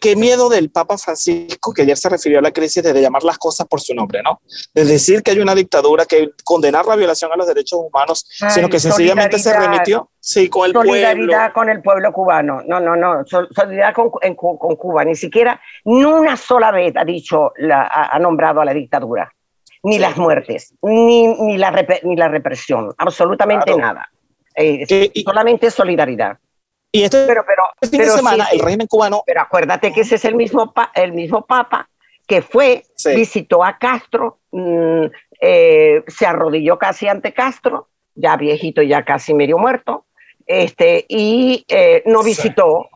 ¿qué, 0.00 0.16
miedo 0.16 0.48
del 0.48 0.70
Papa 0.70 0.98
Francisco, 0.98 1.72
que 1.72 1.82
ayer 1.82 1.96
se 1.96 2.08
refirió 2.08 2.38
a 2.38 2.42
la 2.42 2.50
crisis 2.50 2.82
de 2.82 3.00
llamar 3.00 3.22
las 3.22 3.38
cosas 3.38 3.66
por 3.66 3.80
su 3.80 3.94
nombre, 3.94 4.22
¿no? 4.22 4.40
De 4.74 4.84
decir 4.84 5.22
que 5.22 5.32
hay 5.32 5.40
una 5.40 5.54
dictadura, 5.54 6.04
que 6.06 6.30
condenar 6.44 6.86
la 6.86 6.96
violación 6.96 7.32
a 7.32 7.36
los 7.36 7.46
derechos 7.46 7.80
humanos, 7.80 8.26
sino 8.50 8.68
que 8.68 8.78
sencillamente 8.78 9.38
se 9.38 9.52
remitió 9.52 10.10
sí, 10.20 10.48
con 10.48 10.66
el 10.66 10.72
solidaridad 10.72 11.52
con 11.52 11.68
el 11.68 11.82
pueblo 11.82 12.12
cubano. 12.12 12.62
No, 12.66 12.80
no, 12.80 12.96
no, 12.96 13.24
solidaridad 13.24 13.94
con, 13.94 14.10
con, 14.10 14.76
Cuba. 14.76 15.04
Ni 15.04 15.14
siquiera, 15.14 15.60
ni 15.84 16.04
una 16.04 16.36
sola 16.36 16.70
vez 16.70 16.94
ha 16.96 17.04
dicho, 17.04 17.52
la, 17.56 17.86
ha, 17.86 18.18
nombrado 18.18 18.60
a 18.60 18.64
la 18.64 18.74
dictadura, 18.74 19.32
ni 19.82 19.98
las 19.98 20.16
muertes, 20.16 20.74
ni, 20.82 21.26
ni, 21.26 21.58
la, 21.58 21.86
ni 22.02 22.16
la 22.16 22.28
represión, 22.28 22.92
absolutamente 22.98 23.74
nada. 23.76 24.08
Eh, 24.56 25.10
solamente 25.24 25.70
solidaridad. 25.70 26.38
Y 26.94 27.02
este, 27.02 27.26
pero, 27.26 27.44
pero, 27.44 27.64
fin 27.90 28.02
de 28.02 28.08
semana, 28.08 28.46
el 28.52 28.60
régimen 28.60 28.86
cubano. 28.86 29.24
Pero 29.26 29.40
acuérdate 29.40 29.92
que 29.92 30.02
ese 30.02 30.14
es 30.14 30.24
el 30.24 30.36
mismo, 30.36 30.72
el 30.94 31.12
mismo 31.12 31.44
Papa 31.44 31.90
que 32.24 32.40
fue, 32.40 32.84
visitó 33.04 33.64
a 33.64 33.78
Castro, 33.78 34.38
mm, 34.52 35.06
eh, 35.40 36.04
se 36.06 36.24
arrodilló 36.24 36.78
casi 36.78 37.08
ante 37.08 37.34
Castro, 37.34 37.88
ya 38.14 38.36
viejito, 38.36 38.80
ya 38.80 39.04
casi 39.04 39.34
medio 39.34 39.58
muerto, 39.58 40.06
este, 40.46 41.04
y 41.08 41.64
eh, 41.66 42.04
no 42.06 42.22
visitó 42.22 42.88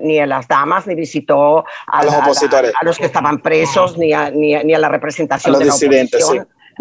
ni 0.00 0.18
a 0.18 0.26
las 0.26 0.48
damas, 0.48 0.86
ni 0.86 0.94
visitó 0.94 1.66
a, 1.86 2.04
los 2.04 2.14
opositores, 2.14 2.72
a, 2.80 2.86
los 2.86 2.96
que 2.96 3.04
estaban 3.04 3.42
presos, 3.42 3.98
ni, 3.98 4.14
a, 4.14 4.30
ni, 4.30 4.54
ni, 4.64 4.72
a, 4.72 4.78
la 4.78 4.88
representación 4.88 5.52
los 5.52 5.60
de 5.60 5.66
la 5.66 5.72
disidentes, 5.74 6.26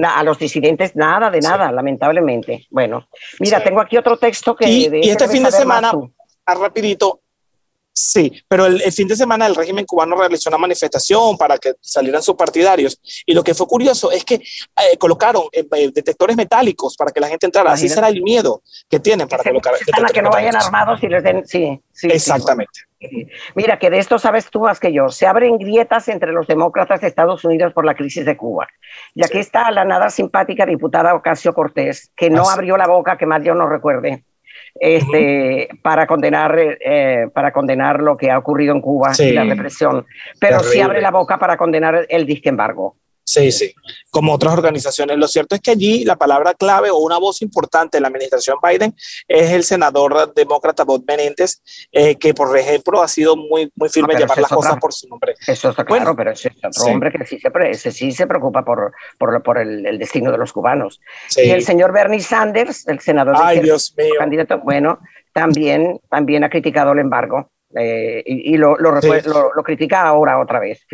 a 0.01 0.23
los 0.23 0.39
disidentes, 0.39 0.95
nada 0.95 1.29
de 1.29 1.41
nada, 1.41 1.69
lamentablemente. 1.73 2.65
Bueno, 2.69 3.09
mira, 3.41 3.61
tengo 3.61 3.81
aquí 3.81 3.97
otro 3.97 4.15
texto 4.15 4.55
que... 4.55 4.69
Y, 4.69 4.89
y 5.03 5.09
este 5.09 5.27
fin 5.27 5.43
de 5.43 5.51
semana 5.51 5.91
rapidito. 6.53 7.21
Sí, 7.97 8.43
pero 8.49 8.65
el, 8.65 8.81
fin 8.91 9.07
de 9.07 9.15
semana 9.15 9.47
el 9.47 9.55
régimen 9.55 9.85
cubano 9.85 10.17
realizó 10.17 10.49
una 10.49 10.57
manifestación 10.57 11.37
para 11.37 11.57
que 11.57 11.75
salieran 11.79 12.21
sus 12.21 12.35
partidarios. 12.35 12.99
Y 13.25 13.33
lo 13.33 13.41
que 13.41 13.53
fue 13.53 13.67
curioso 13.67 14.11
es 14.11 14.25
que 14.25 14.35
eh, 14.35 14.97
colocaron 14.99 15.43
eh, 15.53 15.65
eh, 15.77 15.91
detectores 15.93 16.35
metálicos 16.35 16.97
para 16.97 17.11
que 17.11 17.21
la 17.21 17.29
gente 17.29 17.45
entrara. 17.45 17.71
Así 17.71 17.87
será 17.87 18.09
el 18.09 18.21
miedo 18.21 18.61
que 18.89 18.99
tienen 18.99 19.29
para 19.29 19.43
colocar. 19.43 19.75
Para 19.89 20.09
que 20.09 20.21
no 20.21 20.29
vayan 20.29 20.57
armados 20.57 21.01
y 21.03 21.07
les 21.07 21.23
den. 21.23 21.47
Sí, 21.47 21.81
sí 21.93 22.09
Exactamente. 22.11 22.81
Mira, 23.55 23.79
que 23.79 23.89
de 23.89 23.99
esto 23.99 24.19
sabes 24.19 24.49
tú 24.49 24.59
más 24.59 24.81
que 24.81 24.91
yo. 24.91 25.07
Se 25.07 25.25
abren 25.25 25.57
grietas 25.57 26.09
entre 26.09 26.33
los 26.33 26.47
demócratas 26.47 26.99
de 26.99 27.07
Estados 27.07 27.45
Unidos 27.45 27.71
por 27.71 27.85
la 27.85 27.95
crisis 27.95 28.25
de 28.25 28.35
Cuba. 28.35 28.67
Y 29.13 29.23
aquí 29.23 29.37
está 29.37 29.71
la 29.71 29.85
nada 29.85 30.09
simpática 30.09 30.65
diputada 30.65 31.15
Ocasio 31.15 31.53
Cortés, 31.53 32.11
que 32.13 32.29
no 32.29 32.49
abrió 32.49 32.75
la 32.75 32.87
boca, 32.87 33.17
que 33.17 33.25
más 33.25 33.41
yo 33.41 33.55
no 33.55 33.69
recuerde 33.69 34.25
este, 34.75 35.69
para, 35.81 36.05
condenar, 36.05 36.57
eh, 36.59 37.27
para 37.33 37.51
condenar 37.51 38.01
lo 38.01 38.17
que 38.17 38.29
ha 38.29 38.37
ocurrido 38.37 38.73
en 38.75 38.81
Cuba 38.81 39.11
y 39.17 39.31
la 39.31 39.43
represión, 39.43 40.05
pero 40.39 40.59
sí 40.59 40.79
abre 40.81 41.01
la 41.01 41.11
boca 41.11 41.39
para 41.39 41.57
condenar 41.57 42.05
el 42.09 42.25
disque 42.25 42.49
embargo. 42.49 42.95
Sí, 43.25 43.51
sí, 43.51 43.73
como 44.11 44.33
otras 44.33 44.53
organizaciones. 44.53 45.17
Lo 45.17 45.27
cierto 45.27 45.55
es 45.55 45.61
que 45.61 45.71
allí 45.71 46.05
la 46.05 46.15
palabra 46.15 46.53
clave 46.53 46.91
o 46.91 46.97
una 46.97 47.17
voz 47.17 47.41
importante 47.41 47.97
en 47.97 48.03
la 48.03 48.09
administración 48.09 48.57
Biden 48.61 48.95
es 49.27 49.51
el 49.51 49.63
senador 49.63 50.31
demócrata 50.35 50.83
Bob 50.83 51.03
Menendez, 51.07 51.61
eh, 51.91 52.15
que 52.17 52.35
por 52.35 52.55
ejemplo 52.55 53.01
ha 53.01 53.07
sido 53.07 53.35
muy, 53.35 53.71
muy 53.75 53.89
firme 53.89 54.13
en 54.13 54.19
llamar 54.19 54.37
las 54.37 54.51
cosas 54.51 54.77
por 54.77 54.93
su 54.93 55.07
nombre. 55.07 55.33
Eso 55.47 55.71
está 55.71 55.83
claro, 55.83 56.15
pero 56.15 56.31
es 56.31 56.45
otro 56.45 56.85
hombre 56.85 57.11
que 57.11 57.25
sí 57.25 57.39
se, 57.73 57.91
sí 57.91 58.11
se 58.11 58.27
preocupa 58.27 58.63
por, 58.63 58.93
por, 59.17 59.41
por 59.41 59.57
el, 59.57 59.97
destino 59.97 60.31
de 60.31 60.37
los 60.37 60.53
cubanos. 60.53 61.01
Y 61.35 61.49
el 61.49 61.63
señor 61.63 61.91
Bernie 61.91 62.19
Sanders, 62.19 62.87
el 62.87 62.99
senador 62.99 63.35
Ay, 63.37 63.59
Dios 63.59 63.95
mío. 63.97 64.13
candidato, 64.19 64.59
bueno, 64.59 64.99
también, 65.33 65.99
también 66.09 66.43
ha 66.43 66.49
criticado 66.49 66.91
el 66.91 66.99
embargo. 66.99 67.49
Eh, 67.77 68.23
y, 68.25 68.55
lo, 68.57 68.77
lo, 68.77 68.91
lo, 68.93 69.63
critica 69.63 70.03
ahora 70.03 70.39
otra 70.39 70.59
vez. 70.59 70.85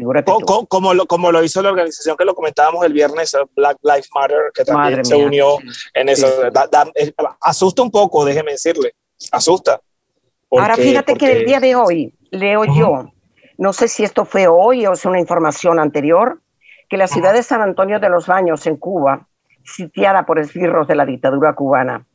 como, 0.68 0.94
lo, 0.94 1.06
como 1.06 1.32
lo 1.32 1.44
hizo 1.44 1.62
la 1.62 1.70
organización 1.70 2.18
que 2.18 2.26
lo 2.26 2.34
comentábamos 2.34 2.84
el 2.86 2.94
viernes, 2.94 3.38
Black 3.56 3.78
Lives 3.84 4.10
Matter, 4.16 4.52
que 4.54 4.64
también 4.64 5.06
se 5.06 5.16
unió 5.16 5.58
en 5.94 6.10
eso. 6.10 6.28
Eh, 6.46 7.14
asusta 7.42 7.82
un 7.84 7.92
poco, 7.92 8.26
déjeme 8.26 8.54
decirle, 8.54 8.96
asusta. 9.32 9.80
ahora 10.50 10.76
fíjate 10.76 11.16
que 11.16 11.32
el 11.32 11.46
día 11.46 11.60
de 11.60 11.76
hoy 11.76 12.16
leo 12.32 12.64
yo, 12.66 13.12
no 13.58 13.74
sé 13.74 13.88
si 13.88 14.04
esto 14.04 14.26
fue 14.26 14.48
hoy 14.48 14.88
o 14.88 14.94
es 14.94 15.06
una 15.06 15.20
información 15.20 15.80
anterior, 15.80 16.42
que 16.90 16.98
la 16.98 17.08
ciudad 17.08 17.34
de 17.34 17.44
San 17.44 17.62
Antonio 17.62 18.00
de 18.00 18.10
los 18.10 18.26
Baños 18.26 18.66
en 18.66 18.78
Cuba 18.78 19.28
sitiada 19.64 20.26
por 20.26 20.40
esbirros 20.40 20.88
de 20.88 20.96
la 20.96 21.06
dictadura 21.06 21.54
cubana. 21.54 22.08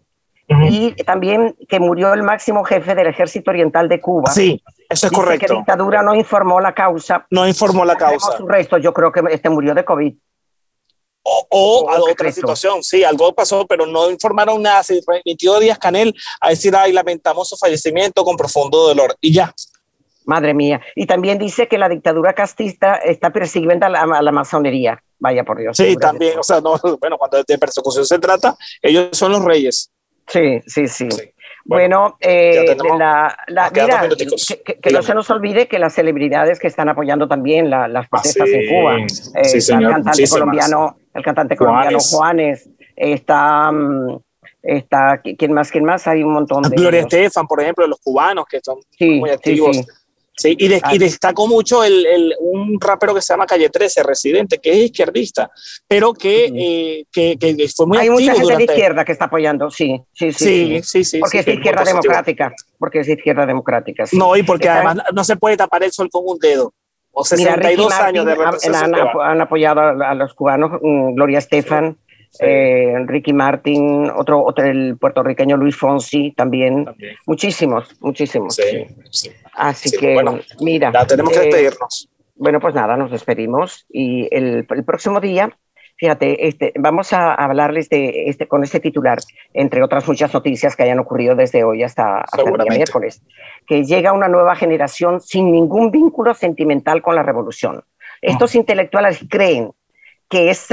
Y 0.49 0.93
también 1.05 1.57
que 1.69 1.81
murió 1.81 2.15
el 2.15 2.23
máximo 2.23 2.63
jefe 2.65 2.95
del 2.95 3.09
ejército 3.09 3.51
oriental 3.51 3.89
de 3.89 4.01
Cuba. 4.01 4.31
Sí, 4.31 4.63
eso 4.89 5.07
es 5.07 5.11
Dice 5.11 5.15
correcto. 5.15 5.47
que 5.47 5.55
dictadura 5.55 6.03
no 6.03 6.15
informó 6.15 6.61
la 6.61 6.73
causa. 6.73 7.27
No 7.31 7.49
informó 7.49 7.85
la 7.85 7.97
causa. 7.97 8.37
Su 8.37 8.47
resto, 8.47 8.79
yo 8.79 8.93
creo 8.93 9.11
que 9.11 9.23
este 9.31 9.51
murió 9.51 9.75
de 9.75 9.85
COVID. 9.85 10.15
O, 11.23 11.47
o 11.51 11.81
O 11.81 11.91
a 11.91 11.99
otra 11.99 12.31
situación, 12.31 12.85
sí, 12.85 13.03
algo 13.03 13.35
pasó, 13.35 13.67
pero 13.67 13.87
no 13.87 14.09
informaron 14.09 14.63
nada. 14.63 14.85
Se 14.85 15.01
remitió 15.05 15.59
Díaz 15.59 15.79
Canel 15.79 16.15
a 16.41 16.51
decir, 16.51 16.77
ay, 16.77 16.93
lamentamos 16.93 17.49
su 17.49 17.57
fallecimiento 17.57 18.23
con 18.25 18.37
profundo 18.37 18.87
dolor. 18.87 19.17
Y 19.21 19.33
ya. 19.33 19.53
Madre 20.25 20.55
mía. 20.55 20.81
Y 20.95 21.07
también 21.07 21.39
dice 21.39 21.67
que 21.67 21.79
la 21.79 21.89
dictadura 21.89 22.35
castista 22.35 22.97
está 22.97 23.31
persiguiendo 23.31 23.87
a 23.87 23.89
la, 23.89 24.03
a 24.03 24.23
la 24.23 24.31
masonería. 24.33 25.03
Vaya 25.19 25.43
por 25.43 25.59
Dios. 25.59 25.77
Sí, 25.77 25.97
también, 25.97 26.39
o 26.39 26.43
sea, 26.45 26.61
no, 26.61 26.77
bueno, 27.01 27.19
cuando 27.19 27.43
de 27.43 27.59
persecución 27.59 28.05
se 28.07 28.19
trata, 28.21 28.57
ellos 28.81 29.09
son 29.13 29.33
los 29.33 29.45
reyes. 29.45 29.91
Sí, 30.29 30.61
sí, 30.67 30.89
sí. 30.89 31.11
Sí. 31.11 31.33
Bueno, 31.65 32.17
eh, 32.21 32.65
ya 32.67 32.77
tenemos- 32.77 32.99
la, 32.99 33.37
la- 33.49 33.71
mira, 33.71 34.09
que, 34.09 34.63
que- 34.65 34.79
que 34.81 34.91
no 34.91 35.03
se 35.03 35.15
nos 35.15 35.29
olvide 35.31 35.67
que 35.67 35.79
las 35.81 35.95
celebridades 35.95 36.61
que 36.61 36.69
están 36.69 36.89
apoyando 36.89 37.27
también 37.27 37.71
la- 37.71 37.89
las 37.89 38.09
protestas 38.09 38.49
sí. 38.49 38.55
en 38.55 38.69
Cuba, 38.69 38.97
eh, 38.99 39.45
Sí, 39.45 39.59
está 39.59 39.75
el 39.79 39.83
cantante 39.83 40.09
muchísimas. 40.11 40.31
colombiano, 40.33 40.97
el 41.15 41.23
cantante 41.25 41.57
colombiano 41.57 41.99
Juanes. 41.99 42.11
Juanes, 42.15 42.71
está, 42.95 43.73
mm, 43.73 44.19
está, 44.63 45.21
¿quién 45.39 45.53
más? 45.53 45.71
¿Quién 45.73 45.85
más? 45.85 46.07
Hay 46.07 46.23
un 46.23 46.33
montón 46.35 46.63
de 46.63 46.69
Gloria 46.77 47.01
ellos. 47.01 47.13
Estefan, 47.13 47.47
por 47.49 47.61
ejemplo, 47.61 47.87
los 47.87 47.99
cubanos 48.01 48.47
que 48.49 48.61
son 48.63 48.79
Sí, 48.91 49.19
muy 49.21 49.31
activos. 49.31 49.77
sí. 49.77 49.83
Sí, 49.83 49.89
y, 50.45 50.69
de- 50.69 50.81
Ah. 50.83 50.95
y 50.95 50.99
destacó 50.99 51.47
mucho 51.49 51.83
el, 51.83 52.05
el- 52.07 52.35
un 52.41 52.79
rapero 52.81 53.15
que 53.15 53.23
se 53.23 53.33
llama 53.33 53.47
Calle 53.47 53.69
13, 53.71 54.03
residente, 54.03 54.59
que 54.59 54.71
es 54.73 54.77
izquierdista, 54.91 55.51
pero 55.89 56.13
que, 56.13 56.47
Ujú. 56.47 56.55
eh, 56.59 57.05
que, 57.11 57.39
que 57.39 57.69
fue 57.75 57.87
muy 57.87 57.97
Hay 57.99 58.09
activo 58.09 58.21
mucha 58.21 58.33
gente 58.33 58.43
durante... 58.43 58.67
de 58.67 58.73
izquierda 58.73 59.05
que 59.05 59.13
está 59.13 59.25
apoyando, 59.27 59.71
sí, 59.71 60.01
sí, 60.13 60.33
sí. 60.33 60.45
Sí, 60.45 60.67
sí. 60.77 60.83
sí, 60.83 61.05
sí. 61.05 61.19
Porque 61.21 61.39
sí, 61.39 61.41
es 61.41 61.47
de 61.47 61.55
izquierda 61.55 61.85
democrática, 61.85 62.53
porque 62.79 63.01
es 63.01 63.07
de 63.07 63.13
izquierda 63.15 63.47
democrática. 63.47 64.07
sí. 64.07 64.17
No, 64.19 64.37
y 64.37 64.43
porque 64.43 64.69
además 64.69 64.99
no 65.15 65.25
se 65.25 65.37
puede 65.37 65.57
tapar 65.57 65.83
el 65.83 65.93
sol 65.93 66.09
con 66.11 66.23
un 66.27 66.39
dedo. 66.39 66.73
O 67.19 67.25
Mira, 67.35 67.57
Ricky 67.57 67.69
62 67.77 67.93
años 67.95 68.27
de 68.27 68.37
Martin 68.37 68.75
han- 68.75 68.83
representación. 68.93 69.21
han, 69.23 69.31
han 69.31 69.41
apoyado 69.41 69.81
a, 69.81 70.11
a 70.11 70.15
los 70.15 70.35
cubanos, 70.35 70.73
mm, 70.83 71.15
Gloria 71.15 71.39
Estefan, 71.39 71.97
Sí. 72.31 72.45
eh, 72.45 72.95
Ricky 73.07 73.33
Martin, 73.33 74.11
otro, 74.15 74.45
otro 74.45 74.65
el 74.67 74.97
puertorriqueño 74.99 75.57
Luis 75.57 75.77
Fonsi 75.77 76.33
también, 76.33 76.85
También. 76.85 77.17
muchísimos, 77.27 77.97
muchísimos. 78.01 78.55
Sí, 78.57 78.87
sí. 79.11 79.31
Así 79.55 79.89
Sí, 79.89 79.97
que, 79.99 80.15
bueno, 80.15 80.39
mira, 80.61 80.93
Ya 80.93 81.07
tenemos 81.07 81.33
que 81.33 81.39
eh, 81.39 81.43
despedirnos. 81.45 82.09
bueno, 82.35 82.61
pues 82.61 82.75
nada, 82.75 82.97
nos 82.97 83.11
despedimos 83.11 83.87
y 83.89 84.29
el, 84.31 84.67
el 84.69 84.85
próximo 84.85 85.19
día, 85.21 85.57
fíjate, 85.97 86.47
este, 86.47 86.73
vamos 86.79 87.15
a 87.15 87.33
hablarles 87.35 87.89
de 87.89 88.25
este, 88.29 88.47
con 88.47 88.63
este 88.65 88.81
titular, 88.81 89.19
entre 89.55 89.83
otras 89.83 90.07
muchas 90.07 90.35
noticias 90.35 90.77
que 90.77 90.83
hayan 90.83 90.99
ocurrido 90.99 91.35
desde 91.35 91.65
hoy 91.65 91.83
hasta, 91.83 92.19
hasta 92.21 92.43
el 92.43 92.53
día 92.59 92.77
miércoles, 92.77 93.23
que 93.67 93.83
llega 93.85 94.13
una 94.13 94.29
nueva 94.29 94.55
generación 94.57 95.23
sin 95.23 95.51
ningún 95.51 95.91
vínculo 95.91 96.35
sentimental 96.35 97.01
con 97.01 97.15
la 97.15 97.23
revolución. 97.23 97.83
Estos 98.21 98.55
intelectuales 98.55 99.25
creen 99.31 99.71
que, 100.29 100.51
es, 100.51 100.67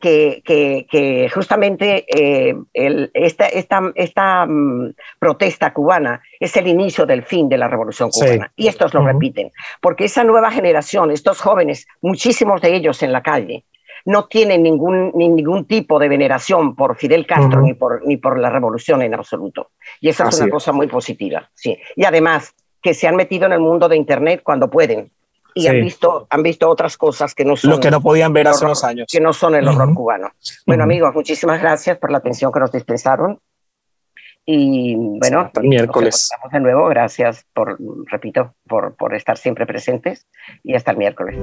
que, 0.00 0.42
que, 0.44 0.86
que 0.90 1.30
justamente 1.30 2.04
eh, 2.08 2.54
el- 2.74 3.10
esta, 3.14 3.46
esta, 3.46 3.90
esta 3.94 4.44
mm, 4.46 4.94
protesta 5.18 5.72
cubana 5.72 6.20
es 6.38 6.56
el 6.56 6.66
inicio 6.66 7.06
del 7.06 7.22
fin 7.24 7.48
de 7.48 7.56
la 7.58 7.68
revolución 7.68 8.12
Sí. 8.12 8.20
cubana. 8.24 8.52
Y 8.56 8.68
estos 8.68 8.92
lo 8.94 9.04
repiten, 9.06 9.50
porque 9.80 10.04
esa 10.04 10.24
nueva 10.24 10.50
generación, 10.50 11.10
estos 11.10 11.40
jóvenes, 11.40 11.86
muchísimos 12.02 12.60
de 12.60 12.74
ellos 12.74 13.02
en 13.02 13.12
la 13.12 13.22
calle, 13.22 13.64
no 14.04 14.26
tienen 14.26 14.62
ningún, 14.62 15.10
ni 15.14 15.28
ningún 15.28 15.66
tipo 15.66 15.98
de 15.98 16.08
veneración 16.08 16.74
por 16.76 16.96
Fidel 16.96 17.26
Castro 17.26 17.60
ni, 17.62 17.74
por, 17.74 18.06
ni 18.06 18.16
por 18.16 18.38
la 18.38 18.48
revolución 18.48 19.02
en 19.02 19.12
absoluto. 19.14 19.70
Y 20.00 20.08
esa 20.08 20.28
es 20.28 20.36
una 20.36 20.46
es. 20.46 20.52
cosa 20.52 20.72
muy 20.72 20.86
positiva. 20.86 21.50
Sí. 21.54 21.76
Y 21.96 22.04
además, 22.04 22.54
que 22.80 22.94
se 22.94 23.08
han 23.08 23.16
metido 23.16 23.46
en 23.46 23.52
el 23.52 23.60
mundo 23.60 23.88
de 23.88 23.96
Internet 23.96 24.40
cuando 24.44 24.70
pueden. 24.70 25.10
Y 25.54 25.62
Sí. 25.62 25.68
han, 25.68 25.80
visto, 25.80 26.26
han 26.30 26.42
visto 26.42 26.68
otras 26.68 26.96
cosas 26.96 27.34
que 27.34 27.44
no 27.44 27.56
son 27.56 27.70
Los 27.70 27.80
que 27.80 27.90
no 27.90 28.00
podían 28.00 28.32
ver 28.32 28.46
hace 28.48 28.58
horror, 28.58 28.68
unos 28.70 28.84
años. 28.84 29.06
que 29.10 29.20
no 29.20 29.32
son 29.32 29.54
el 29.54 29.66
horror 29.66 29.88
Ujú. 29.88 29.96
cubano. 29.96 30.28
Bueno, 30.66 30.82
Ujú. 30.84 30.90
amigos, 30.90 31.14
muchísimas 31.14 31.60
gracias 31.60 31.98
por 31.98 32.10
la 32.12 32.18
atención 32.18 32.52
que 32.52 32.60
nos 32.60 32.70
dispensaron. 32.72 33.38
Y 34.46 34.94
bueno, 34.96 35.40
Hasta 35.40 35.60
el 35.60 35.68
miércoles. 35.68 36.14
nos 36.14 36.30
encontramos 36.30 36.52
de 36.52 36.60
nuevo. 36.60 36.88
Gracias 36.88 37.44
por, 37.52 37.76
repito, 38.10 38.54
por, 38.66 38.94
por 38.96 39.14
estar 39.14 39.36
siempre 39.36 39.66
presentes 39.66 40.26
y 40.62 40.74
hasta 40.74 40.92
el 40.92 40.96
miércoles. 40.96 41.36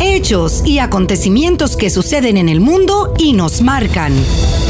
Hechos 0.00 0.64
y 0.66 0.78
acontecimientos 0.78 1.76
que 1.76 1.90
suceden 1.90 2.36
en 2.36 2.48
el 2.48 2.60
mundo 2.60 3.12
y 3.18 3.32
nos 3.32 3.60
marcan. 3.62 4.12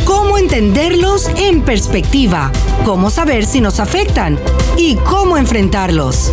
Cómo 0.06 0.38
entenderlos 0.38 1.28
en 1.36 1.62
perspectiva, 1.62 2.50
cómo 2.84 3.10
saber 3.10 3.44
si 3.44 3.60
nos 3.60 3.80
afectan 3.80 4.38
y 4.76 4.96
cómo 4.96 5.36
enfrentarlos. 5.36 6.32